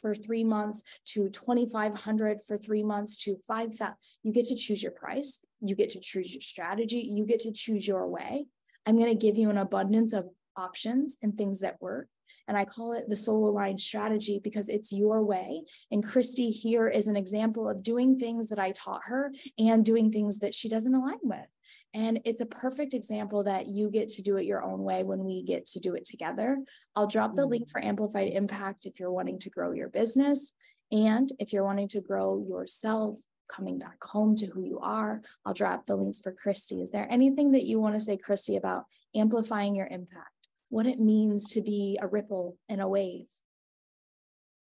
for 0.00 0.14
three 0.14 0.44
months 0.44 0.82
to 1.06 1.28
2500 1.30 2.42
for 2.42 2.56
three 2.56 2.82
months 2.82 3.16
to 3.16 3.36
5000 3.46 3.94
you 4.22 4.32
get 4.32 4.46
to 4.46 4.54
choose 4.54 4.82
your 4.82 4.92
price 4.92 5.38
you 5.60 5.74
get 5.74 5.90
to 5.90 6.00
choose 6.00 6.34
your 6.34 6.42
strategy 6.42 6.98
you 6.98 7.24
get 7.24 7.40
to 7.40 7.50
choose 7.50 7.88
your 7.88 8.06
way 8.06 8.46
i'm 8.86 8.96
going 8.96 9.08
to 9.08 9.26
give 9.26 9.36
you 9.36 9.50
an 9.50 9.58
abundance 9.58 10.12
of 10.12 10.28
options 10.56 11.18
and 11.22 11.36
things 11.36 11.60
that 11.60 11.80
work 11.80 12.08
and 12.48 12.56
I 12.56 12.64
call 12.64 12.92
it 12.92 13.08
the 13.08 13.16
soul 13.16 13.48
aligned 13.48 13.80
strategy 13.80 14.40
because 14.42 14.68
it's 14.68 14.92
your 14.92 15.22
way. 15.22 15.62
And 15.90 16.04
Kristie 16.04 16.52
here 16.52 16.88
is 16.88 17.08
an 17.08 17.16
example 17.16 17.68
of 17.68 17.82
doing 17.82 18.18
things 18.18 18.48
that 18.50 18.58
I 18.58 18.72
taught 18.72 19.02
her 19.06 19.32
and 19.58 19.84
doing 19.84 20.12
things 20.12 20.38
that 20.40 20.54
she 20.54 20.68
doesn't 20.68 20.94
align 20.94 21.18
with. 21.22 21.46
And 21.92 22.20
it's 22.24 22.40
a 22.40 22.46
perfect 22.46 22.94
example 22.94 23.44
that 23.44 23.66
you 23.66 23.90
get 23.90 24.08
to 24.10 24.22
do 24.22 24.36
it 24.36 24.46
your 24.46 24.62
own 24.62 24.82
way 24.82 25.02
when 25.02 25.24
we 25.24 25.42
get 25.42 25.66
to 25.68 25.80
do 25.80 25.94
it 25.94 26.04
together. 26.04 26.58
I'll 26.94 27.08
drop 27.08 27.34
the 27.34 27.46
link 27.46 27.68
for 27.70 27.84
Amplified 27.84 28.28
Impact 28.32 28.86
if 28.86 29.00
you're 29.00 29.10
wanting 29.10 29.40
to 29.40 29.50
grow 29.50 29.72
your 29.72 29.88
business. 29.88 30.52
And 30.92 31.32
if 31.40 31.52
you're 31.52 31.64
wanting 31.64 31.88
to 31.88 32.00
grow 32.00 32.44
yourself, 32.48 33.16
coming 33.48 33.78
back 33.78 34.02
home 34.02 34.36
to 34.36 34.46
who 34.46 34.62
you 34.62 34.78
are, 34.80 35.22
I'll 35.44 35.54
drop 35.54 35.86
the 35.86 35.96
links 35.96 36.20
for 36.20 36.32
Kristie. 36.32 36.82
Is 36.82 36.90
there 36.90 37.06
anything 37.10 37.52
that 37.52 37.64
you 37.64 37.80
want 37.80 37.94
to 37.94 38.00
say, 38.00 38.16
Kristie, 38.16 38.56
about 38.56 38.84
amplifying 39.14 39.74
your 39.74 39.86
impact? 39.86 40.30
what 40.68 40.86
it 40.86 41.00
means 41.00 41.48
to 41.50 41.62
be 41.62 41.98
a 42.00 42.06
ripple 42.06 42.56
in 42.68 42.80
a 42.80 42.88
wave? 42.88 43.26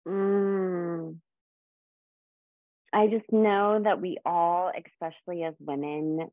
Mm. 0.08 1.18
I 2.92 3.08
just 3.08 3.32
know 3.32 3.82
that 3.84 4.02
we 4.02 4.18
all, 4.26 4.72
especially 4.76 5.44
as 5.44 5.54
women, 5.60 6.30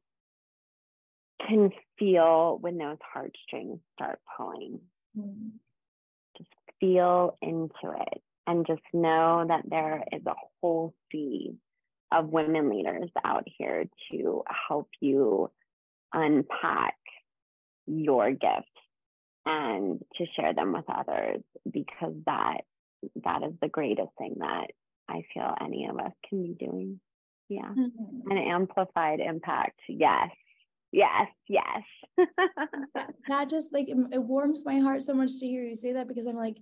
can 1.46 1.70
feel 1.98 2.58
when 2.60 2.78
those 2.78 2.96
heartstrings 3.12 3.80
start 3.94 4.18
pulling. 4.36 4.80
Mm. 5.18 5.50
Just 6.38 6.50
feel 6.80 7.36
into 7.42 7.96
it 8.00 8.22
and 8.46 8.66
just 8.66 8.82
know 8.92 9.44
that 9.46 9.64
there 9.68 10.04
is 10.12 10.22
a 10.26 10.34
whole 10.60 10.94
sea 11.10 11.56
of 12.16 12.28
women 12.28 12.70
leaders 12.70 13.10
out 13.24 13.46
here 13.58 13.84
to 14.10 14.42
help 14.68 14.88
you 15.00 15.50
unpack 16.12 16.96
your 17.86 18.30
gift 18.30 18.64
and 19.44 20.02
to 20.16 20.26
share 20.26 20.54
them 20.54 20.72
with 20.72 20.84
others 20.88 21.42
because 21.70 22.14
that 22.24 22.62
that 23.24 23.42
is 23.42 23.52
the 23.60 23.68
greatest 23.68 24.10
thing 24.18 24.36
that 24.38 24.68
I 25.08 25.22
feel 25.32 25.54
any 25.60 25.86
of 25.86 25.98
us 25.98 26.12
can 26.28 26.42
be 26.42 26.54
doing. 26.54 27.00
Yeah. 27.48 27.68
Mm-hmm. 27.68 28.30
An 28.30 28.38
amplified 28.38 29.20
impact. 29.20 29.78
Yes. 29.88 30.30
Yes. 30.90 31.28
Yes. 31.48 31.82
that, 32.16 33.14
that 33.28 33.50
just 33.50 33.72
like 33.72 33.88
it 33.88 34.22
warms 34.22 34.64
my 34.64 34.78
heart 34.78 35.02
so 35.02 35.14
much 35.14 35.38
to 35.38 35.46
hear 35.46 35.62
you 35.62 35.76
say 35.76 35.92
that 35.92 36.08
because 36.08 36.26
I'm 36.26 36.36
like, 36.36 36.56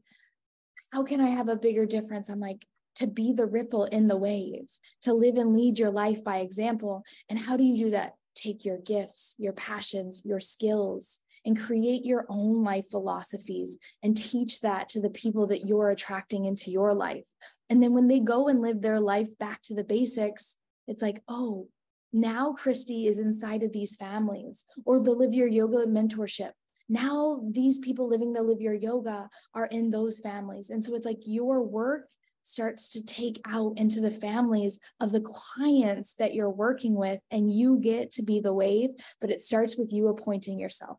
how 0.92 1.04
can 1.04 1.20
I 1.20 1.28
have 1.28 1.48
a 1.48 1.56
bigger 1.56 1.86
difference? 1.86 2.28
I'm 2.28 2.40
like, 2.40 2.66
to 2.96 3.06
be 3.06 3.32
the 3.32 3.46
ripple 3.46 3.84
in 3.84 4.08
the 4.08 4.16
wave, 4.16 4.68
to 5.02 5.12
live 5.12 5.36
and 5.36 5.54
lead 5.54 5.78
your 5.78 5.90
life 5.90 6.22
by 6.22 6.38
example. 6.38 7.04
And 7.28 7.38
how 7.38 7.56
do 7.56 7.64
you 7.64 7.76
do 7.76 7.90
that? 7.90 8.14
Take 8.34 8.64
your 8.64 8.78
gifts, 8.78 9.34
your 9.38 9.52
passions, 9.52 10.22
your 10.24 10.40
skills, 10.40 11.20
and 11.44 11.58
create 11.60 12.04
your 12.04 12.26
own 12.28 12.64
life 12.64 12.86
philosophies 12.90 13.78
and 14.02 14.16
teach 14.16 14.60
that 14.62 14.88
to 14.90 15.00
the 15.00 15.10
people 15.10 15.46
that 15.48 15.66
you're 15.66 15.90
attracting 15.90 16.44
into 16.44 16.70
your 16.70 16.94
life. 16.94 17.24
And 17.70 17.82
then 17.82 17.92
when 17.94 18.08
they 18.08 18.20
go 18.20 18.48
and 18.48 18.60
live 18.60 18.82
their 18.82 19.00
life 19.00 19.36
back 19.38 19.62
to 19.62 19.74
the 19.74 19.84
basics, 19.84 20.56
it's 20.86 21.02
like, 21.02 21.22
oh, 21.28 21.68
now 22.12 22.54
Kristie 22.58 23.08
is 23.08 23.18
inside 23.18 23.62
of 23.62 23.72
these 23.72 23.96
families 23.96 24.64
or 24.84 25.00
the 25.00 25.10
Live 25.10 25.34
Your 25.34 25.48
Yoga 25.48 25.86
mentorship. 25.86 26.52
Now 26.88 27.40
these 27.50 27.78
people 27.78 28.08
living 28.08 28.32
the 28.32 28.42
Live 28.42 28.60
Your 28.60 28.74
Yoga 28.74 29.28
are 29.54 29.66
in 29.66 29.90
those 29.90 30.20
families. 30.20 30.70
And 30.70 30.84
so 30.84 30.94
it's 30.94 31.06
like 31.06 31.20
your 31.24 31.62
work 31.62 32.08
starts 32.44 32.90
to 32.90 33.04
take 33.04 33.40
out 33.46 33.76
into 33.78 34.00
the 34.00 34.10
families 34.10 34.78
of 35.00 35.10
the 35.10 35.20
clients 35.20 36.14
that 36.14 36.34
you're 36.34 36.50
working 36.50 36.94
with, 36.94 37.18
and 37.30 37.52
you 37.52 37.78
get 37.78 38.12
to 38.12 38.22
be 38.22 38.38
the 38.38 38.52
wave, 38.52 38.90
but 39.20 39.30
it 39.30 39.40
starts 39.40 39.76
with 39.76 39.92
you 39.92 40.08
appointing 40.08 40.58
yourself. 40.58 40.98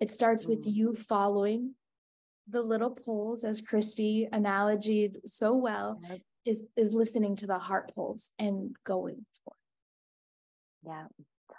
It 0.00 0.10
starts 0.10 0.46
with 0.46 0.66
mm. 0.66 0.74
you 0.74 0.92
following 0.94 1.74
the 2.48 2.62
little 2.62 2.90
poles, 2.90 3.44
as 3.44 3.62
Kristie 3.62 4.28
analogied 4.30 5.16
so 5.26 5.54
well, 5.56 6.00
is 6.44 6.64
is 6.76 6.92
listening 6.92 7.36
to 7.36 7.46
the 7.46 7.58
heart 7.58 7.92
pulls 7.94 8.30
and 8.38 8.74
going 8.84 9.26
for. 9.44 9.52
it. 10.84 10.88
Yeah, 10.88 11.06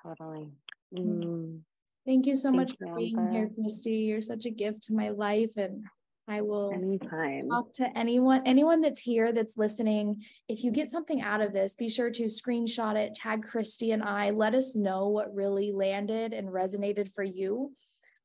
totally. 0.03 0.49
Mm. 0.95 1.61
Thank 2.05 2.25
you 2.25 2.37
so 2.37 2.49
Thank 2.49 2.55
much 2.55 2.77
for 2.77 2.95
being 2.95 3.31
here, 3.33 3.49
Kristie. 3.49 4.07
You're 4.07 4.21
such 4.21 4.45
a 4.45 4.49
gift 4.49 4.83
to 4.83 4.93
my 4.93 5.09
life, 5.09 5.57
and 5.57 5.83
I 6.27 6.41
will 6.41 6.71
Anytime. 6.73 7.47
talk 7.49 7.71
to 7.73 7.97
anyone, 7.97 8.41
anyone 8.45 8.81
that's 8.81 8.99
here 8.99 9.31
that's 9.31 9.57
listening. 9.57 10.23
If 10.49 10.63
you 10.63 10.71
get 10.71 10.89
something 10.89 11.21
out 11.21 11.41
of 11.41 11.53
this, 11.53 11.75
be 11.75 11.89
sure 11.89 12.11
to 12.11 12.23
screenshot 12.23 12.95
it, 12.95 13.13
tag 13.13 13.45
Kristie 13.45 13.93
and 13.93 14.03
I. 14.03 14.31
Let 14.31 14.53
us 14.53 14.75
know 14.75 15.07
what 15.07 15.33
really 15.33 15.71
landed 15.71 16.33
and 16.33 16.49
resonated 16.49 17.13
for 17.13 17.23
you 17.23 17.71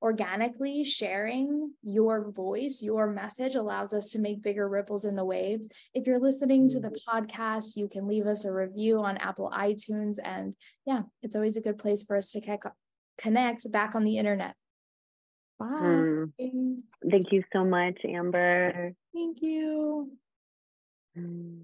organically 0.03 0.83
sharing 0.83 1.71
your 1.83 2.31
voice, 2.33 2.83
your 2.83 3.07
message 3.07 3.55
allows 3.55 3.95
us 3.95 4.11
to 4.11 4.19
make 4.19 4.43
bigger 4.43 4.69
ripples 4.69 5.05
in 5.05 5.15
the 5.15 5.25
waves. 5.25 5.69
If 5.95 6.07
you're 6.07 6.19
listening 6.19 6.69
to 6.71 6.81
the 6.81 6.89
mm-hmm. 6.89 7.19
podcast, 7.19 7.77
you 7.77 7.89
can 7.89 8.09
leave 8.09 8.27
us 8.27 8.45
a 8.45 8.53
review 8.53 8.99
on 8.99 9.17
Apple 9.19 9.51
iTunes. 9.55 10.17
And 10.23 10.55
yeah, 10.85 11.03
it's 11.23 11.37
always 11.37 11.57
a 11.57 11.63
good 11.63 11.79
place 11.79 12.03
for 12.03 12.17
us 12.17 12.33
to 12.33 12.59
connect 13.17 13.71
back 13.71 13.95
on 13.95 14.03
the 14.03 14.19
internet. 14.19 14.57
Bye. 15.63 16.33
Mm. 16.41 16.83
Thank 17.09 17.31
you 17.31 17.45
so 17.53 17.65
much, 17.65 17.99
Amber. 18.05 18.95
Thank 19.15 19.43
you. 19.43 20.11
Mm. 21.17 21.63